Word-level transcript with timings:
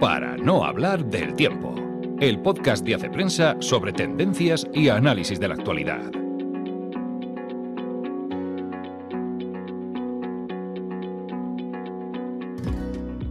Para 0.00 0.36
no 0.36 0.64
hablar 0.64 1.04
del 1.04 1.34
tiempo, 1.34 1.72
el 2.20 2.40
podcast 2.40 2.84
de 2.84 2.96
Hace 2.96 3.08
Prensa 3.10 3.56
sobre 3.60 3.92
tendencias 3.92 4.66
y 4.74 4.88
análisis 4.88 5.38
de 5.38 5.46
la 5.46 5.54
actualidad. 5.54 6.10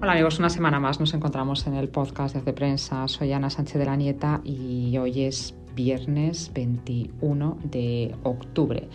Hola 0.01 0.13
amigos, 0.13 0.39
una 0.39 0.49
semana 0.49 0.79
más 0.79 1.01
nos 1.01 1.13
encontramos 1.13 1.67
en 1.67 1.75
el 1.75 1.89
podcast 1.89 2.33
de 2.33 2.39
Hace 2.39 2.53
Prensa. 2.53 3.09
Soy 3.09 3.33
Ana 3.33 3.49
Sánchez 3.49 3.79
de 3.79 3.85
la 3.85 3.97
Nieta 3.97 4.39
y 4.45 4.97
hoy 4.97 5.23
es 5.23 5.53
viernes 5.75 6.49
21 6.53 7.57
de 7.65 8.15
octubre. 8.23 8.87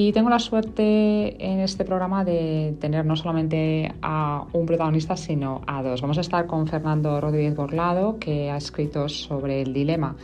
Y 0.00 0.12
tengo 0.12 0.30
la 0.30 0.38
suerte 0.38 1.44
en 1.44 1.58
este 1.58 1.84
programa 1.84 2.24
de 2.24 2.76
tener 2.80 3.04
no 3.04 3.16
solamente 3.16 3.92
a 4.00 4.46
un 4.52 4.64
protagonista, 4.64 5.16
sino 5.16 5.62
a 5.66 5.82
dos. 5.82 6.02
Vamos 6.02 6.18
a 6.18 6.20
estar 6.20 6.46
con 6.46 6.68
Fernando 6.68 7.20
Rodríguez 7.20 7.56
Borlado, 7.56 8.16
que 8.20 8.48
ha 8.48 8.56
escrito 8.56 9.08
sobre 9.08 9.60
el 9.60 9.72
dilema 9.72 10.14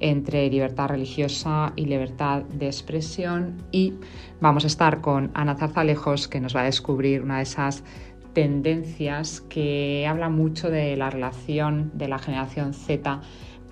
entre 0.00 0.48
libertad 0.48 0.88
religiosa 0.88 1.74
y 1.76 1.84
libertad 1.84 2.44
de 2.44 2.68
expresión. 2.68 3.62
Y 3.70 3.92
vamos 4.40 4.64
a 4.64 4.68
estar 4.68 5.02
con 5.02 5.30
Ana 5.34 5.56
Zarzalejos, 5.56 6.26
que 6.26 6.40
nos 6.40 6.56
va 6.56 6.62
a 6.62 6.64
descubrir 6.64 7.20
una 7.20 7.36
de 7.36 7.42
esas 7.42 7.84
tendencias 8.32 9.42
que 9.42 10.06
habla 10.08 10.30
mucho 10.30 10.70
de 10.70 10.96
la 10.96 11.10
relación 11.10 11.90
de 11.92 12.08
la 12.08 12.18
generación 12.18 12.72
Z 12.72 13.20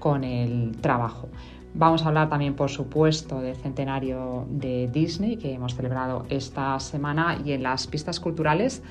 con 0.00 0.22
el 0.22 0.76
trabajo. 0.82 1.30
Vamos 1.78 2.04
a 2.04 2.08
hablar 2.08 2.30
también, 2.30 2.54
por 2.54 2.70
supuesto, 2.70 3.42
del 3.42 3.54
centenario 3.54 4.46
de 4.48 4.88
Disney 4.90 5.36
que 5.36 5.52
hemos 5.52 5.74
celebrado 5.74 6.24
esta 6.30 6.80
semana 6.80 7.38
y 7.44 7.52
en 7.52 7.62
las 7.62 7.86
pistas 7.86 8.18
culturales 8.18 8.82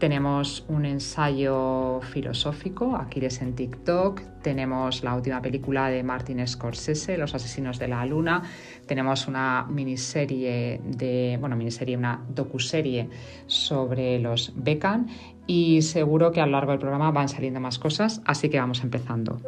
tenemos 0.00 0.64
un 0.66 0.84
ensayo 0.84 2.00
filosófico, 2.00 2.96
Aquiles 2.96 3.40
en 3.42 3.54
TikTok, 3.54 4.22
tenemos 4.42 5.04
la 5.04 5.14
última 5.14 5.40
película 5.40 5.88
de 5.88 6.02
Martin 6.02 6.44
Scorsese, 6.44 7.16
Los 7.16 7.36
asesinos 7.36 7.78
de 7.78 7.86
la 7.86 8.04
luna, 8.04 8.42
tenemos 8.86 9.28
una 9.28 9.64
miniserie 9.70 10.80
de, 10.84 11.36
bueno, 11.38 11.54
miniserie, 11.54 11.96
una 11.96 12.24
docuserie 12.28 13.08
sobre 13.46 14.18
los 14.18 14.52
Beckham 14.56 15.06
y 15.46 15.82
seguro 15.82 16.32
que 16.32 16.40
a 16.40 16.46
lo 16.46 16.52
largo 16.52 16.72
del 16.72 16.80
programa 16.80 17.12
van 17.12 17.28
saliendo 17.28 17.60
más 17.60 17.78
cosas, 17.78 18.20
así 18.24 18.48
que 18.48 18.58
vamos 18.58 18.82
empezando. 18.82 19.40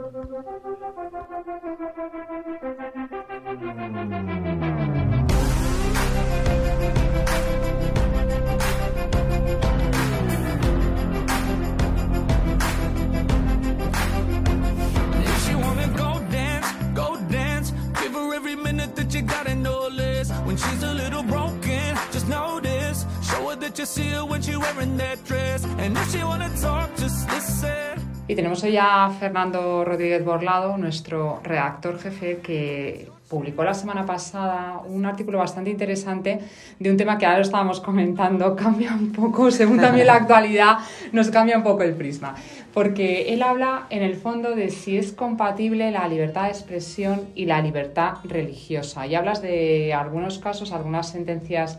Y 28.26 28.34
tenemos 28.34 28.64
hoy 28.64 28.78
a 28.80 29.10
Fernando 29.20 29.84
Rodríguez 29.84 30.24
Borlado, 30.24 30.78
nuestro 30.78 31.40
redactor 31.44 31.98
jefe, 31.98 32.38
que 32.42 33.10
publicó 33.28 33.62
la 33.62 33.74
semana 33.74 34.06
pasada 34.06 34.80
un 34.86 35.04
artículo 35.04 35.36
bastante 35.36 35.68
interesante 35.68 36.38
de 36.78 36.90
un 36.90 36.96
tema 36.96 37.18
que 37.18 37.26
ahora 37.26 37.38
lo 37.38 37.44
estábamos 37.44 37.80
comentando, 37.80 38.56
cambia 38.64 38.94
un 38.94 39.12
poco, 39.12 39.50
según 39.50 39.78
también 39.78 40.06
la 40.06 40.14
actualidad, 40.14 40.78
nos 41.12 41.28
cambia 41.28 41.58
un 41.58 41.62
poco 41.62 41.82
el 41.82 41.92
prisma. 41.92 42.36
Porque 42.72 43.34
él 43.34 43.42
habla 43.42 43.86
en 43.90 44.02
el 44.02 44.14
fondo 44.14 44.54
de 44.54 44.70
si 44.70 44.96
es 44.96 45.12
compatible 45.12 45.90
la 45.90 46.08
libertad 46.08 46.44
de 46.44 46.48
expresión 46.48 47.28
y 47.34 47.44
la 47.44 47.60
libertad 47.60 48.14
religiosa. 48.24 49.06
Y 49.06 49.14
hablas 49.14 49.42
de 49.42 49.92
algunos 49.92 50.38
casos, 50.38 50.72
algunas 50.72 51.10
sentencias 51.10 51.78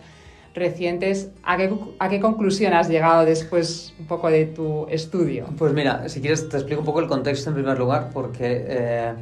recientes. 0.56 1.30
¿A 1.44 1.58
qué, 1.58 1.72
¿A 2.00 2.10
qué, 2.10 2.20
conclusión 2.20 2.74
has 2.74 2.90
llegado 2.90 3.26
después 3.26 3.94
un 4.00 4.06
poco 4.08 4.30
de 4.30 4.46
tu 4.46 4.88
estudio? 4.90 5.48
Pues 5.58 5.74
mira, 5.74 6.08
si 6.10 6.22
quieres 6.22 6.48
te 6.50 6.58
explico 6.58 6.80
un 6.80 6.86
poco 6.86 7.02
el 7.02 7.08
contexto 7.08 7.50
en 7.50 7.56
primer 7.56 7.78
lugar, 7.78 8.10
porque 8.14 8.66
eh, 8.68 9.14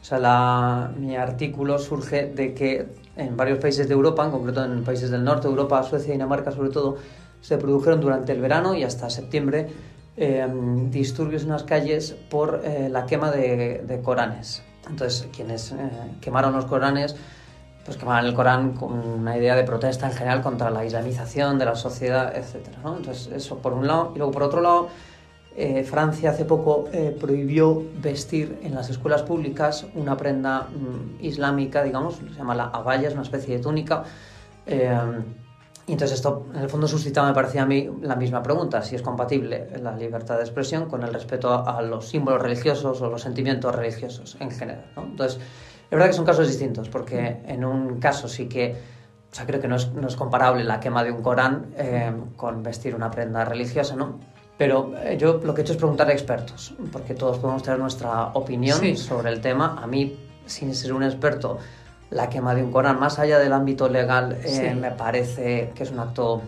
o 0.00 0.04
sea, 0.04 0.18
la, 0.18 0.92
mi 0.96 1.16
artículo 1.16 1.78
surge 1.78 2.26
de 2.26 2.52
que 2.52 2.86
en 3.16 3.36
varios 3.36 3.58
países 3.58 3.86
de 3.86 3.94
Europa, 3.94 4.24
en 4.24 4.32
concreto 4.32 4.64
en 4.64 4.82
países 4.82 5.10
del 5.10 5.24
norte 5.24 5.46
Europa, 5.46 5.82
Suecia 5.84 6.12
Dinamarca 6.12 6.50
sobre 6.50 6.70
todo, 6.70 6.96
se 7.40 7.56
produjeron 7.56 8.00
durante 8.00 8.32
el 8.32 8.40
verano 8.40 8.74
y 8.74 8.82
hasta 8.82 9.08
septiembre 9.08 9.68
eh, 10.16 10.46
disturbios 10.90 11.44
en 11.44 11.50
las 11.50 11.62
calles 11.62 12.16
por 12.28 12.62
eh, 12.64 12.88
la 12.90 13.06
quema 13.06 13.30
de, 13.30 13.82
de, 13.86 14.00
Coranes. 14.02 14.62
Entonces, 14.88 15.28
quienes 15.34 15.72
quemaron 16.20 16.52
los 16.52 16.64
Coranes 16.64 17.14
pues 17.84 17.96
quemaban 17.96 18.26
el 18.26 18.34
Corán 18.34 18.72
con 18.72 18.92
una 18.92 19.36
idea 19.36 19.56
de 19.56 19.64
protesta 19.64 20.06
en 20.06 20.12
general 20.12 20.42
contra 20.42 20.70
la 20.70 20.84
islamización 20.84 21.58
de 21.58 21.64
la 21.64 21.74
sociedad, 21.74 22.36
etc. 22.36 22.68
¿no? 22.84 22.96
Entonces, 22.96 23.30
eso 23.32 23.58
por 23.58 23.72
un 23.72 23.86
lado. 23.86 24.12
Y 24.14 24.18
luego, 24.18 24.32
por 24.32 24.42
otro 24.42 24.60
lado, 24.60 24.88
eh, 25.56 25.82
Francia 25.84 26.30
hace 26.30 26.44
poco 26.44 26.88
eh, 26.92 27.16
prohibió 27.18 27.82
vestir 28.00 28.60
en 28.62 28.74
las 28.74 28.88
escuelas 28.88 29.22
públicas 29.22 29.86
una 29.94 30.16
prenda 30.16 30.62
mm, 30.62 31.24
islámica, 31.24 31.82
digamos, 31.82 32.16
se 32.16 32.34
llama 32.36 32.54
la 32.54 32.64
abaya, 32.64 33.08
es 33.08 33.14
una 33.14 33.22
especie 33.22 33.56
de 33.56 33.62
túnica. 33.62 34.04
Eh, 34.66 34.96
y 35.86 35.92
entonces 35.92 36.18
esto, 36.18 36.46
en 36.54 36.60
el 36.60 36.68
fondo, 36.68 36.86
suscitaba, 36.86 37.26
me 37.26 37.34
parecía 37.34 37.62
a 37.62 37.66
mí, 37.66 37.90
la 38.02 38.14
misma 38.14 38.42
pregunta, 38.44 38.80
si 38.82 38.94
es 38.94 39.02
compatible 39.02 39.68
la 39.82 39.96
libertad 39.96 40.36
de 40.36 40.42
expresión 40.42 40.88
con 40.88 41.02
el 41.02 41.12
respeto 41.12 41.50
a, 41.52 41.78
a 41.78 41.82
los 41.82 42.08
símbolos 42.08 42.40
religiosos 42.40 43.02
o 43.02 43.10
los 43.10 43.22
sentimientos 43.22 43.74
religiosos 43.74 44.36
en 44.38 44.52
general. 44.52 44.84
¿no? 44.94 45.02
Entonces, 45.02 45.40
es 45.90 45.96
verdad 45.96 46.06
que 46.06 46.12
son 46.12 46.24
casos 46.24 46.46
distintos, 46.46 46.88
porque 46.88 47.38
en 47.46 47.64
un 47.64 47.98
caso 47.98 48.28
sí 48.28 48.46
que, 48.46 48.76
o 49.32 49.34
sea, 49.34 49.44
creo 49.44 49.60
que 49.60 49.66
no 49.66 49.74
es, 49.74 49.90
no 49.92 50.06
es 50.06 50.14
comparable 50.14 50.62
la 50.62 50.78
quema 50.78 51.02
de 51.02 51.10
un 51.10 51.20
Corán 51.20 51.66
eh, 51.76 52.12
con 52.36 52.62
vestir 52.62 52.94
una 52.94 53.10
prenda 53.10 53.44
religiosa, 53.44 53.96
¿no? 53.96 54.20
Pero 54.56 54.92
eh, 55.02 55.16
yo 55.18 55.40
lo 55.42 55.52
que 55.52 55.62
he 55.62 55.64
hecho 55.64 55.72
es 55.72 55.78
preguntar 55.78 56.08
a 56.08 56.12
expertos, 56.12 56.74
porque 56.92 57.14
todos 57.14 57.38
podemos 57.38 57.64
tener 57.64 57.80
nuestra 57.80 58.26
opinión 58.34 58.78
sí. 58.78 58.96
sobre 58.96 59.30
el 59.30 59.40
tema. 59.40 59.80
A 59.82 59.88
mí, 59.88 60.16
sin 60.46 60.76
ser 60.76 60.92
un 60.92 61.02
experto, 61.02 61.58
la 62.10 62.28
quema 62.28 62.54
de 62.54 62.62
un 62.62 62.70
Corán, 62.70 63.00
más 63.00 63.18
allá 63.18 63.40
del 63.40 63.52
ámbito 63.52 63.88
legal, 63.88 64.38
eh, 64.44 64.76
me 64.76 64.92
parece 64.92 65.72
que 65.74 65.82
es 65.82 65.90
un 65.90 65.98
acto, 65.98 66.42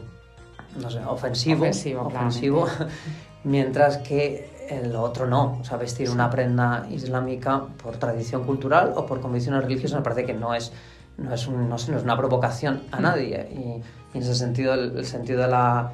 no 0.81 0.89
sé, 0.89 1.01
ofensivo. 1.05 1.63
Ofensivo, 1.63 2.03
ofensivo 2.03 2.69
mientras 3.45 3.99
que 3.99 4.52
el 4.69 4.95
otro 4.97 5.27
no. 5.27 5.59
O 5.61 5.65
sea, 5.65 5.77
vestir 5.77 6.11
una 6.11 6.31
prenda 6.31 6.87
islámica 6.91 7.63
por 7.83 7.97
tradición 7.97 8.45
cultural 8.45 8.93
o 8.97 9.07
por 9.07 9.21
convicciones 9.21 9.63
religiosas 9.63 9.99
me 9.99 10.05
parece 10.05 10.25
que 10.25 10.35
no 10.35 10.55
es, 10.55 10.73
no 11.19 11.33
es, 11.33 11.47
un, 11.47 11.69
no, 11.69 11.79
sé, 11.79 11.93
no 11.93 11.99
es 11.99 12.05
una 12.05 12.17
provocación 12.17 12.83
a 12.91 13.01
nadie. 13.01 13.49
Y, 13.53 14.17
y 14.17 14.19
en 14.19 14.23
ese 14.23 14.35
sentido, 14.35 14.75
el, 14.75 14.97
el 14.97 15.07
sentido 15.07 15.43
de 15.43 15.49
la... 15.49 15.93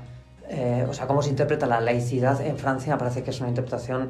Eh, 0.48 0.86
o 0.88 0.94
sea, 0.94 1.06
cómo 1.06 1.22
se 1.22 1.28
interpreta 1.28 1.66
la 1.66 1.80
laicidad 1.80 2.40
en 2.40 2.56
Francia 2.56 2.94
me 2.94 2.98
parece 2.98 3.22
que 3.22 3.30
es 3.30 3.40
una 3.40 3.50
interpretación 3.50 4.08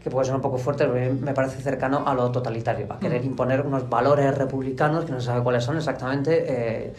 que 0.00 0.10
puede 0.10 0.26
ser 0.26 0.36
un 0.36 0.40
poco 0.40 0.58
fuerte, 0.58 0.86
pero 0.86 1.12
me 1.14 1.34
parece 1.34 1.60
cercano 1.60 2.04
a 2.06 2.14
lo 2.14 2.30
totalitario, 2.30 2.86
a 2.88 3.00
querer 3.00 3.24
imponer 3.24 3.62
unos 3.62 3.90
valores 3.90 4.38
republicanos 4.38 5.04
que 5.04 5.10
no 5.10 5.18
se 5.18 5.26
sabe 5.26 5.42
cuáles 5.42 5.64
son 5.64 5.76
exactamente, 5.76 6.44
eh, 6.46 6.94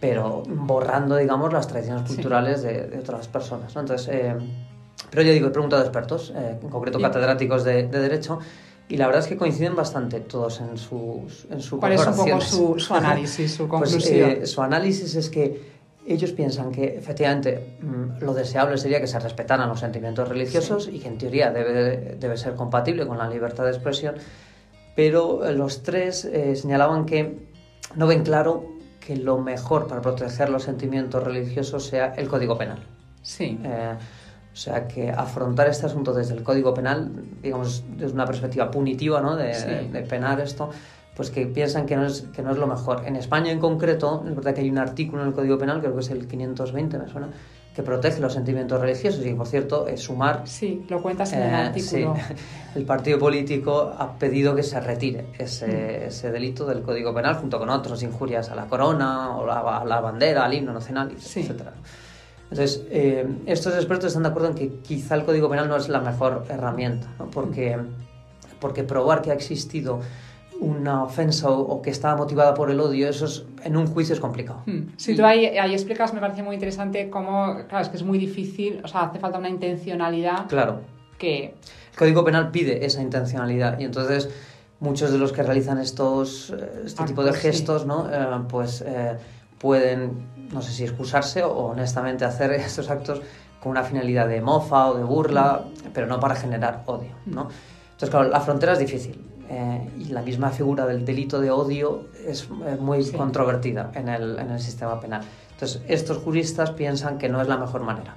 pero 0.00 0.42
borrando, 0.48 1.16
digamos, 1.16 1.52
las 1.52 1.68
tradiciones 1.68 2.04
culturales 2.04 2.62
sí. 2.62 2.68
de, 2.68 2.86
de, 2.86 2.98
otras 3.00 3.28
personas. 3.28 3.74
¿no? 3.74 3.82
Entonces, 3.82 4.08
eh, 4.10 4.34
pero 5.10 5.22
yo 5.22 5.32
digo, 5.32 5.48
he 5.48 5.50
preguntado 5.50 5.82
a 5.82 5.84
expertos, 5.84 6.32
eh, 6.36 6.58
en 6.60 6.68
concreto 6.68 6.98
catedráticos 7.00 7.64
de, 7.64 7.86
de, 7.86 8.00
Derecho, 8.00 8.38
y 8.88 8.96
la 8.96 9.06
verdad 9.06 9.22
es 9.22 9.28
que 9.28 9.36
coinciden 9.36 9.76
bastante 9.76 10.20
todos 10.20 10.60
en, 10.60 10.78
sus, 10.78 11.46
en 11.50 11.60
su 11.60 11.78
¿Cuál 11.78 11.92
es 11.92 12.06
un 12.06 12.16
poco 12.16 12.40
su, 12.40 12.78
su 12.78 12.94
análisis, 12.94 13.54
su 13.54 13.68
conclusión? 13.68 14.00
Pues, 14.00 14.38
eh, 14.38 14.46
su 14.46 14.62
análisis 14.62 15.14
es 15.14 15.28
que 15.28 15.78
ellos 16.06 16.32
piensan 16.32 16.72
que 16.72 16.96
efectivamente 16.96 17.76
mmm, 17.82 18.22
lo 18.24 18.32
deseable 18.32 18.78
sería 18.78 19.00
que 19.00 19.06
se 19.06 19.18
respetaran 19.18 19.68
los 19.68 19.80
sentimientos 19.80 20.26
religiosos 20.26 20.84
sí. 20.84 20.96
y 20.96 21.00
que 21.00 21.08
en 21.08 21.18
teoría 21.18 21.50
debe, 21.50 22.16
debe 22.18 22.36
ser 22.38 22.54
compatible 22.54 23.06
con 23.06 23.18
la 23.18 23.28
libertad 23.28 23.64
de 23.64 23.70
expresión, 23.70 24.14
pero 24.96 25.52
los 25.52 25.82
tres 25.82 26.24
eh, 26.24 26.56
señalaban 26.56 27.04
que 27.04 27.46
no 27.94 28.06
ven 28.06 28.22
claro 28.22 28.78
que 29.00 29.16
lo 29.16 29.38
mejor 29.38 29.86
para 29.86 30.02
proteger 30.02 30.50
los 30.50 30.64
sentimientos 30.64 31.22
religiosos 31.22 31.86
sea 31.86 32.14
el 32.16 32.28
Código 32.28 32.58
Penal. 32.58 32.84
Sí. 33.22 33.58
Eh, 33.64 33.94
o 34.58 34.60
sea, 34.60 34.88
que 34.88 35.08
afrontar 35.08 35.68
este 35.68 35.86
asunto 35.86 36.12
desde 36.12 36.34
el 36.34 36.42
Código 36.42 36.74
Penal, 36.74 37.12
digamos, 37.40 37.84
desde 37.96 38.12
una 38.12 38.26
perspectiva 38.26 38.68
punitiva, 38.72 39.20
¿no? 39.20 39.36
De, 39.36 39.54
sí. 39.54 39.68
de, 39.68 39.88
de 39.88 40.02
penar 40.02 40.40
esto, 40.40 40.70
pues 41.14 41.30
que 41.30 41.46
piensan 41.46 41.86
que 41.86 41.94
no, 41.94 42.04
es, 42.04 42.22
que 42.34 42.42
no 42.42 42.50
es 42.50 42.58
lo 42.58 42.66
mejor. 42.66 43.04
En 43.06 43.14
España 43.14 43.52
en 43.52 43.60
concreto, 43.60 44.24
es 44.28 44.34
verdad 44.34 44.54
que 44.54 44.62
hay 44.62 44.68
un 44.68 44.78
artículo 44.78 45.22
en 45.22 45.28
el 45.28 45.34
Código 45.34 45.58
Penal, 45.58 45.78
creo 45.78 45.94
que 45.94 46.00
es 46.00 46.10
el 46.10 46.26
520, 46.26 46.98
me 46.98 47.08
suena, 47.08 47.28
que 47.72 47.84
protege 47.84 48.20
los 48.20 48.32
sentimientos 48.32 48.80
religiosos 48.80 49.24
y, 49.24 49.32
por 49.32 49.46
cierto, 49.46 49.86
es 49.86 50.00
sumar... 50.00 50.42
Sí, 50.46 50.84
lo 50.88 51.00
cuentas 51.00 51.32
en 51.34 51.42
eh, 51.42 51.48
el 51.50 51.54
artículo. 51.54 52.16
Sí, 52.16 52.34
el 52.74 52.84
partido 52.84 53.20
político 53.20 53.94
ha 53.96 54.18
pedido 54.18 54.56
que 54.56 54.64
se 54.64 54.80
retire 54.80 55.26
ese, 55.38 55.68
mm. 55.68 56.08
ese, 56.08 56.32
delito 56.32 56.66
del 56.66 56.82
Código 56.82 57.14
Penal 57.14 57.36
junto 57.36 57.60
con 57.60 57.70
otros, 57.70 58.02
injurias 58.02 58.50
a 58.50 58.56
la 58.56 58.66
corona, 58.66 59.36
o 59.36 59.48
a 59.48 59.84
la 59.84 60.00
bandera, 60.00 60.44
al 60.44 60.52
himno 60.52 60.72
nacional, 60.72 61.12
sí. 61.16 61.42
etcétera. 61.42 61.74
Entonces, 62.50 62.86
eh, 62.90 63.26
estos 63.46 63.74
expertos 63.74 64.08
están 64.08 64.22
de 64.22 64.30
acuerdo 64.30 64.48
en 64.48 64.54
que 64.54 64.68
quizá 64.80 65.14
el 65.14 65.24
Código 65.24 65.50
Penal 65.50 65.68
no 65.68 65.76
es 65.76 65.88
la 65.88 66.00
mejor 66.00 66.44
herramienta, 66.48 67.06
¿no? 67.18 67.30
porque, 67.30 67.76
porque 68.58 68.84
probar 68.84 69.20
que 69.20 69.30
ha 69.30 69.34
existido 69.34 70.00
una 70.60 71.04
ofensa 71.04 71.50
o, 71.50 71.80
que 71.82 71.90
estaba 71.90 72.16
motivada 72.16 72.54
por 72.54 72.70
el 72.70 72.80
odio, 72.80 73.08
eso 73.08 73.26
es, 73.26 73.44
en 73.64 73.76
un 73.76 73.86
juicio 73.86 74.14
es 74.14 74.20
complicado. 74.20 74.62
Hmm. 74.66 74.88
Si 74.96 75.14
tú 75.14 75.24
ahí, 75.24 75.46
ahí, 75.46 75.72
explicas, 75.72 76.12
me 76.14 76.20
parece 76.20 76.42
muy 76.42 76.54
interesante 76.54 77.10
cómo, 77.10 77.58
claro, 77.68 77.82
es 77.82 77.88
que 77.88 77.96
es 77.96 78.02
muy 78.02 78.18
difícil, 78.18 78.80
o 78.82 78.88
sea, 78.88 79.02
hace 79.02 79.18
falta 79.18 79.38
una 79.38 79.48
intencionalidad. 79.48 80.46
Claro. 80.48 80.80
Que... 81.18 81.54
El 81.92 81.98
Código 81.98 82.24
Penal 82.24 82.50
pide 82.50 82.84
esa 82.84 83.02
intencionalidad 83.02 83.78
y 83.78 83.84
entonces 83.84 84.28
muchos 84.80 85.10
de 85.10 85.18
los 85.18 85.32
que 85.32 85.42
realizan 85.42 85.78
estos, 85.78 86.50
eh, 86.50 86.82
este 86.86 87.04
tipo 87.04 87.24
de 87.24 87.32
gestos, 87.32 87.86
¿no? 87.86 88.08
Eh, 88.10 88.44
pues 88.48 88.82
eh, 88.86 89.16
pueden, 89.58 90.12
no 90.52 90.62
sé 90.62 90.72
si 90.72 90.84
excusarse 90.84 91.42
o 91.42 91.66
honestamente 91.66 92.24
hacer 92.24 92.52
estos 92.68 92.90
actos 92.90 93.22
con 93.60 93.70
una 93.70 93.82
finalidad 93.82 94.28
de 94.28 94.40
mofa 94.40 94.88
o 94.88 94.94
de 94.94 95.04
burla, 95.04 95.64
hmm. 95.64 95.88
pero 95.92 96.06
no 96.06 96.20
para 96.20 96.36
generar 96.36 96.82
odio, 96.86 97.12
¿no? 97.26 97.48
Entonces, 97.98 98.10
claro, 98.10 98.28
la 98.28 98.40
frontera 98.40 98.74
es 98.74 98.78
difícil. 98.78 99.24
Eh, 99.50 99.90
y 99.98 100.04
la 100.06 100.20
misma 100.20 100.50
figura 100.50 100.84
del 100.86 101.06
delito 101.06 101.40
de 101.40 101.50
odio 101.50 102.08
es 102.26 102.44
eh, 102.66 102.76
muy 102.78 103.10
controvertida 103.12 103.90
en 103.94 104.08
el, 104.10 104.38
en 104.38 104.50
el, 104.50 104.60
sistema 104.60 105.00
penal. 105.00 105.22
Entonces, 105.52 105.80
estos 105.88 106.18
juristas 106.18 106.70
piensan 106.72 107.16
que 107.16 107.30
no 107.30 107.40
es 107.40 107.48
la 107.48 107.56
mejor 107.56 107.82
manera, 107.82 108.16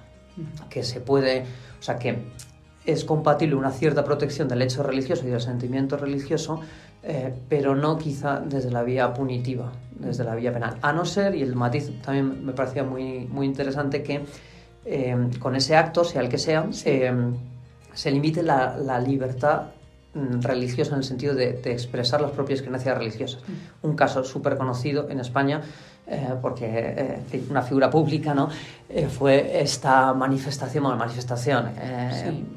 que 0.70 0.84
se 0.84 1.00
puede, 1.00 1.46
o 1.80 1.82
sea, 1.82 1.98
que 1.98 2.20
es 2.86 3.06
compatible 3.06 3.56
una 3.56 3.72
cierta 3.72 4.04
protección 4.04 4.50
del 4.50 4.62
hecho 4.62 4.84
religioso 4.84 5.26
y 5.26 5.30
del 5.30 5.40
sentimiento 5.40 5.96
religioso, 5.96 6.60
eh, 7.04 7.34
pero 7.50 7.76
no 7.76 7.98
quizá 7.98 8.40
desde 8.40 8.72
la 8.72 8.84
vía 8.84 9.14
punitiva, 9.14 9.72
desde 9.92 10.24
la 10.24 10.36
vía 10.36 10.54
penal. 10.54 10.78
A 10.82 10.94
no 10.94 11.06
ser, 11.06 11.36
y 11.36 11.42
el 11.42 11.56
matiz 11.56 11.92
también 12.02 12.46
me 12.46 12.54
parecía 12.54 12.84
muy, 12.84 13.28
muy 13.28 13.46
interesante, 13.46 14.04
que 14.04 14.26
con 15.40 15.56
ese 15.56 15.76
acto, 15.76 16.04
sea 16.04 16.22
el 16.22 16.30
que 16.30 16.40
sea, 16.40 16.68
se 16.72 18.12
limite 18.12 18.42
la, 18.42 18.76
la 18.78 19.00
libertad 19.00 19.68
Mm, 20.14 20.42
religiosa 20.42 20.92
en 20.92 20.98
el 20.98 21.04
sentido 21.06 21.34
de, 21.34 21.62
expresar 21.64 22.20
las 22.20 22.32
propias 22.32 22.62
creencias 22.62 22.98
religiosas. 22.98 23.42
Mm. 23.48 23.88
Un 23.88 23.96
caso 23.96 24.26
súper 24.26 24.58
conocido 24.58 25.10
en 25.10 25.22
España, 25.22 25.62
eh, 26.12 26.36
porque 26.42 26.66
eh, 27.32 27.44
una 27.50 27.62
figura 27.62 27.90
pública, 27.90 28.34
¿no? 28.34 28.50
Eh, 28.90 29.08
fue 29.08 29.62
esta 29.62 30.14
manifestación, 30.14 30.84
bueno, 30.84 30.98
manifestación, 30.98 31.72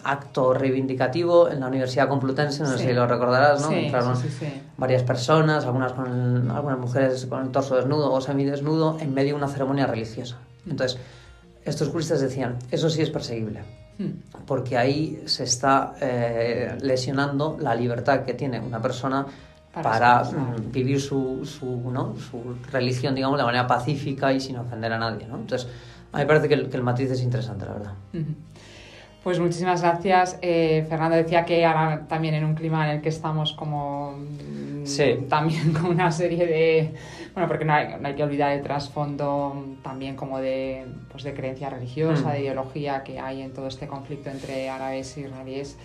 acto 0.02 0.52
reivindicativo 0.52 1.48
en 1.48 1.60
la 1.60 1.68
Universidad 1.68 2.08
Complutense, 2.08 2.62
no 2.62 2.76
sé 2.76 2.86
si 2.86 2.92
lo 2.92 3.06
recordarás, 3.06 3.62
¿no? 3.62 3.70
Entraron 3.70 4.16
varias 4.76 5.02
personas, 5.02 5.64
algunas, 5.64 5.92
con 5.92 6.50
algunas 6.50 6.78
mujeres 6.78 7.26
con 7.26 7.42
el 7.42 7.50
torso 7.50 7.76
desnudo 7.76 8.12
o 8.12 8.20
semidesnudo, 8.20 8.98
en 9.00 9.14
medio 9.14 9.34
de 9.34 9.38
una 9.38 9.48
ceremonia 9.48 9.86
religiosa. 9.86 10.36
Mm. 10.64 10.70
Entonces, 10.70 10.98
estos 11.64 11.88
juristas 11.88 12.20
decían, 12.20 12.56
eso 12.70 12.90
sí 12.90 13.02
es 13.02 13.10
perseguible 13.10 13.60
Hmm. 13.96 14.10
porque 14.44 14.76
ahí 14.76 15.22
se 15.26 15.44
está 15.44 15.94
eh, 16.00 16.76
lesionando 16.80 17.56
la 17.60 17.76
libertad 17.76 18.24
que 18.24 18.34
tiene 18.34 18.58
una 18.58 18.82
persona 18.82 19.24
para, 19.82 20.22
mm, 20.22 20.72
vivir 20.72 21.00
su, 21.00 21.44
su, 21.44 21.90
¿no? 21.90 22.14
su, 22.16 22.56
religión, 22.70 23.14
digamos, 23.14 23.38
de 23.38 23.44
manera 23.44 23.66
pacífica 23.66 24.32
y 24.32 24.40
sin 24.40 24.56
ofender 24.56 24.92
a 24.92 24.98
nadie. 24.98 25.26
¿no? 25.26 25.36
Entonces, 25.36 25.68
a 26.12 26.18
mí 26.18 26.22
me 26.22 26.26
parece 26.26 26.48
que 26.48 26.54
el, 26.54 26.68
que 26.68 26.76
el 26.76 26.82
matiz 26.82 27.10
es 27.10 27.22
interesante, 27.22 27.64
la 27.66 27.72
verdad. 27.72 27.92
Pues 29.22 29.40
muchísimas 29.40 29.80
gracias. 29.80 30.38
Eh, 30.42 30.84
Fernando 30.88 31.16
decía 31.16 31.44
que 31.44 31.64
ahora 31.64 32.06
también 32.06 32.34
en 32.34 32.44
un 32.44 32.54
clima 32.54 32.88
en 32.88 32.96
el 32.96 33.02
que 33.02 33.08
estamos 33.08 33.52
como 33.54 34.18
mm, 34.18 35.28
también 35.28 35.72
con 35.80 35.86
una 35.86 36.12
serie 36.12 36.46
de 36.46 36.94
bueno, 37.34 37.48
porque 37.48 37.64
no 37.64 37.74
hay, 37.74 37.88
no 38.00 38.06
hay 38.06 38.14
que 38.14 38.22
olvidar 38.22 38.52
el 38.52 38.62
trasfondo 38.62 39.76
también 39.82 40.14
como 40.14 40.38
de, 40.38 40.86
pues 41.10 41.24
de 41.24 41.34
creencia 41.34 41.68
religiosa, 41.68 42.28
mm. 42.28 42.32
de 42.32 42.40
ideología 42.40 43.02
que 43.02 43.18
hay 43.18 43.42
en 43.42 43.52
todo 43.52 43.66
este 43.66 43.88
conflicto 43.88 44.30
entre 44.30 44.70
árabes 44.70 45.18
y 45.18 45.22
israelíes. 45.22 45.76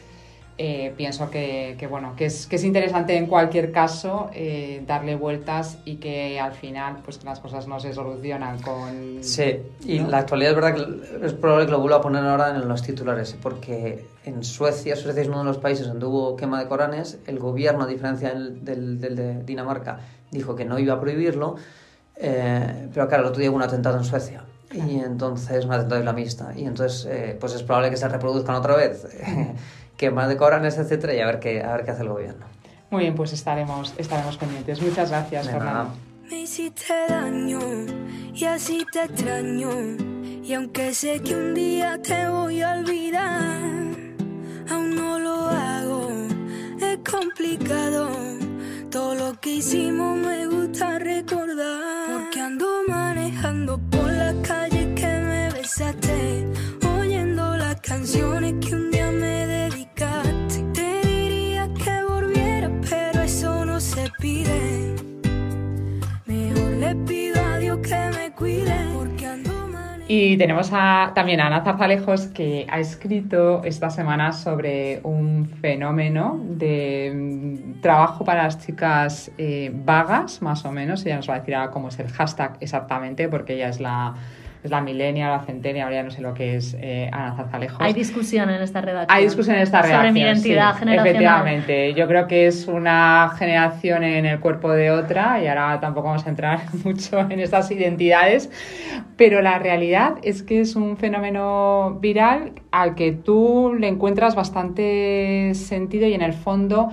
Eh, 0.62 0.94
pienso 0.98 1.32
que, 1.32 1.78
que, 1.80 1.88
bueno, 1.88 2.16
que 2.18 2.26
es, 2.26 2.46
que 2.46 2.58
es 2.58 2.66
interesante 2.66 3.16
en 3.16 3.28
cualquier 3.28 3.72
caso 3.72 4.30
eh, 4.34 4.84
darle 4.86 5.16
vueltas 5.16 5.78
y 5.86 5.96
que 5.96 6.38
al 6.38 6.52
final 6.52 6.98
pues 7.06 7.24
las 7.24 7.40
cosas 7.40 7.66
no 7.66 7.80
se 7.80 7.94
solucionan 7.94 8.62
con... 8.62 9.20
Sí, 9.22 9.56
y 9.86 10.00
la 10.00 10.18
actualidad 10.18 10.52
es 10.52 10.56
verdad 10.58 10.76
que 10.76 11.26
es 11.28 11.32
probable 11.32 11.66
que 11.66 11.72
lo 11.72 11.80
vuelva 11.80 12.00
a 12.00 12.02
poner 12.02 12.26
ahora 12.26 12.50
en 12.50 12.68
los 12.68 12.84
titulares, 12.84 13.38
porque 13.42 14.06
en 14.26 14.44
Suecia, 14.44 14.98
Suecia 14.98 15.22
es 15.22 15.30
uno 15.30 15.40
de 15.40 15.46
los 15.46 15.60
países 15.60 15.88
donde 15.88 16.06
hubo 16.06 16.36
quema 16.36 16.62
de 16.62 16.68
Coranes, 16.68 17.20
el 17.26 17.40
gobierno, 17.40 17.86
a 17.86 17.88
diferencia 17.88 18.34
del, 18.34 18.66
del, 18.66 19.00
del 19.00 19.16
de 19.16 19.44
Dinamarca, 19.46 20.02
dijo 20.30 20.58
que 20.58 20.66
no 20.66 20.78
iba 20.78 20.96
a 20.96 21.00
prohibirlo, 21.00 21.56
eh, 22.18 22.90
pero 22.94 23.08
claro, 23.08 23.24
el 23.24 23.30
otro 23.30 23.40
día 23.40 23.50
hubo 23.50 23.56
un 23.56 23.64
atentado 23.64 23.98
en 23.98 24.04
Suecia. 24.04 24.44
Y 24.72 25.00
entonces, 25.00 25.66
un 25.66 25.72
atentado 25.72 26.00
islamista. 26.00 26.54
Y 26.56 26.66
entonces, 26.66 27.36
pues 27.40 27.56
es 27.56 27.64
probable 27.64 27.90
que 27.90 27.98
se 27.98 28.08
reproduzcan 28.08 28.56
otra 28.56 28.76
vez 28.76 29.04
que 30.00 30.10
más 30.12 30.30
decoran, 30.30 30.63
etcétera, 30.63 31.13
y 31.13 31.19
a 31.19 31.25
ver 31.25 31.40
qué, 31.42 31.62
a 31.62 31.74
ver 31.74 31.84
qué 31.84 31.92
hace 31.92 32.04
el 32.04 32.10
gobierno. 32.10 32.46
Muy 32.90 33.01
bien, 33.01 33.16
pues 33.16 33.34
estaremos, 33.34 33.94
estaremos 33.98 34.38
pendientes. 34.38 34.81
Muchas 34.81 35.10
gracias, 35.10 35.50
Fernando. 35.50 35.94
Me 36.30 36.42
hiciste 36.44 36.94
daño 37.10 37.60
y 38.34 38.46
así 38.46 38.86
te 38.94 39.04
extraño. 39.04 39.69
Y 40.42 40.54
aunque 40.54 40.94
sé 40.94 41.19
que 41.19 41.36
un 41.36 41.54
día 41.54 42.01
te 42.01 42.30
voy 42.30 42.62
a 42.62 42.80
olvidar, 42.80 43.62
aún 44.72 44.96
no 44.96 45.19
lo 45.19 45.50
hago. 45.50 46.07
Es 46.80 47.00
complicado. 47.12 48.10
Todo 48.90 49.16
lo 49.16 49.40
que 49.42 49.56
hicimos 49.56 50.18
me 50.18 50.48
gusta 50.48 50.98
recordar. 50.98 52.10
Porque 52.13 52.40
ando 52.40 52.84
manejando 52.88 53.78
Y 70.12 70.38
tenemos 70.38 70.72
también 70.72 71.40
a 71.40 71.46
Ana 71.46 71.64
Zarzalejos 71.64 72.26
que 72.30 72.66
ha 72.68 72.80
escrito 72.80 73.62
esta 73.64 73.92
semana 73.92 74.32
sobre 74.32 75.02
un 75.04 75.46
fenómeno 75.62 76.42
de 76.44 77.12
mm, 77.14 77.82
trabajo 77.82 78.26
para 78.26 78.42
las 78.42 78.58
chicas 78.58 79.30
eh, 79.38 79.70
vagas, 79.72 80.42
más 80.42 80.66
o 80.66 80.72
menos. 80.72 81.06
Ella 81.06 81.18
nos 81.18 81.30
va 81.30 81.36
a 81.36 81.40
decir 81.42 81.56
cómo 81.72 81.90
es 81.90 82.00
el 82.00 82.08
hashtag 82.08 82.58
exactamente, 82.60 83.30
porque 83.30 83.54
ella 83.54 83.70
es 83.70 83.80
la 83.80 84.16
es 84.64 84.72
la 84.72 84.82
milenia, 84.82 85.30
la 85.30 85.40
centenia, 85.40 85.90
ya 85.90 86.04
no 86.04 86.12
sé 86.12 86.22
lo 86.22 86.34
que 86.34 86.58
es 86.58 86.75
eh, 86.80 87.10
Ana 87.13 87.34
Zarzalejos. 87.36 87.80
Hay 87.80 87.94
discusión 87.94 88.50
en 88.50 88.62
esta 88.62 88.82
redacción. 88.82 89.18
Hay 89.18 89.24
discusión 89.24 89.56
en 89.56 89.62
esta 89.62 89.82
redacción. 89.82 90.01
Sobre 90.01 90.12
mi 90.12 90.22
identidad 90.22 90.75
generacional. 90.75 91.08
Efectivamente. 91.08 91.94
Yo 91.94 92.08
creo 92.08 92.28
que 92.28 92.48
es 92.48 92.68
una 92.68 93.32
generación 93.38 94.04
en 94.04 94.25
el 94.25 94.39
cuerpo 94.42 94.72
de 94.72 94.92
otra 94.92 95.42
y 95.42 95.48
ahora 95.48 95.80
tampoco 95.80 96.08
vamos 96.08 96.25
a 96.25 96.30
entrar 96.30 96.60
mucho 96.84 97.20
en 97.20 97.39
estas 97.39 97.72
identidades, 97.72 98.50
pero 99.16 99.42
la 99.42 99.60
realidad 99.60 100.16
es 100.24 100.44
que 100.44 100.60
es 100.60 100.75
un 100.75 100.98
fenómeno 100.98 101.98
viral 102.01 102.51
al 102.72 102.96
que 102.96 103.13
tú 103.13 103.74
le 103.80 103.88
encuentras 103.88 104.36
bastante 104.36 105.54
sentido 105.54 106.06
y 106.06 106.13
en 106.13 106.22
el 106.22 106.34
fondo 106.34 106.89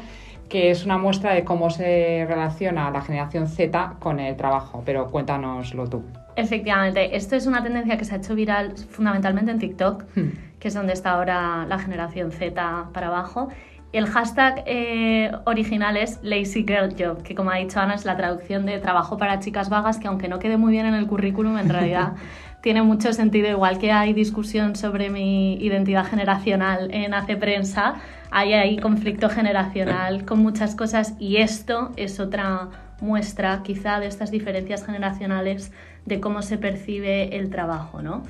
que 0.48 0.70
es 0.70 0.84
una 0.84 0.98
muestra 0.98 1.34
de 1.34 1.42
cómo 1.42 1.70
se 1.70 2.24
relaciona 2.28 2.88
la 2.92 3.00
generación 3.00 3.48
Z 3.48 3.96
con 3.98 4.20
el 4.20 4.36
trabajo, 4.36 4.82
pero 4.86 5.10
cuéntanoslo 5.10 5.88
tú. 5.88 6.04
Efectivamente, 6.36 7.16
esto 7.16 7.34
es 7.34 7.46
una 7.46 7.62
tendencia 7.62 7.96
que 7.96 8.04
se 8.04 8.14
ha 8.14 8.18
hecho 8.18 8.34
viral 8.34 8.74
fundamentalmente 8.90 9.50
en 9.50 9.58
TikTok, 9.58 10.04
hmm. 10.14 10.28
que 10.60 10.68
es 10.68 10.74
donde 10.74 10.92
está 10.92 11.12
ahora 11.12 11.64
la 11.66 11.78
generación 11.78 12.30
Z 12.30 12.90
para 12.92 13.06
abajo. 13.06 13.48
El 13.92 14.06
hashtag 14.06 14.62
eh, 14.66 15.32
original 15.46 15.96
es 15.96 16.18
Lazy 16.22 16.66
Girl 16.66 16.94
Job, 16.98 17.22
que 17.22 17.34
como 17.34 17.50
ha 17.50 17.56
dicho 17.56 17.80
Ana 17.80 17.94
es 17.94 18.04
la 18.04 18.16
traducción 18.16 18.66
de 18.66 18.78
trabajo 18.78 19.16
para 19.16 19.40
chicas 19.40 19.70
vagas, 19.70 19.98
que 19.98 20.08
aunque 20.08 20.28
no 20.28 20.38
quede 20.38 20.58
muy 20.58 20.72
bien 20.72 20.84
en 20.84 20.92
el 20.92 21.06
currículum, 21.06 21.56
en 21.56 21.70
realidad 21.70 22.12
tiene 22.60 22.82
mucho 22.82 23.14
sentido. 23.14 23.48
Igual 23.48 23.78
que 23.78 23.92
hay 23.92 24.12
discusión 24.12 24.76
sobre 24.76 25.08
mi 25.08 25.54
identidad 25.64 26.04
generacional 26.04 26.90
en 26.92 27.14
Hace 27.14 27.36
Prensa, 27.36 27.94
hay 28.30 28.52
ahí 28.52 28.76
conflicto 28.76 29.30
generacional 29.30 30.24
con 30.26 30.40
muchas 30.40 30.74
cosas 30.74 31.14
y 31.18 31.38
esto 31.38 31.92
es 31.96 32.20
otra 32.20 32.68
muestra 33.00 33.62
quizá 33.62 34.00
de 34.00 34.06
estas 34.06 34.30
diferencias 34.30 34.84
generacionales 34.84 35.72
de 36.04 36.20
cómo 36.20 36.42
se 36.42 36.58
percibe 36.58 37.36
el 37.36 37.50
trabajo, 37.50 38.02
¿no? 38.02 38.22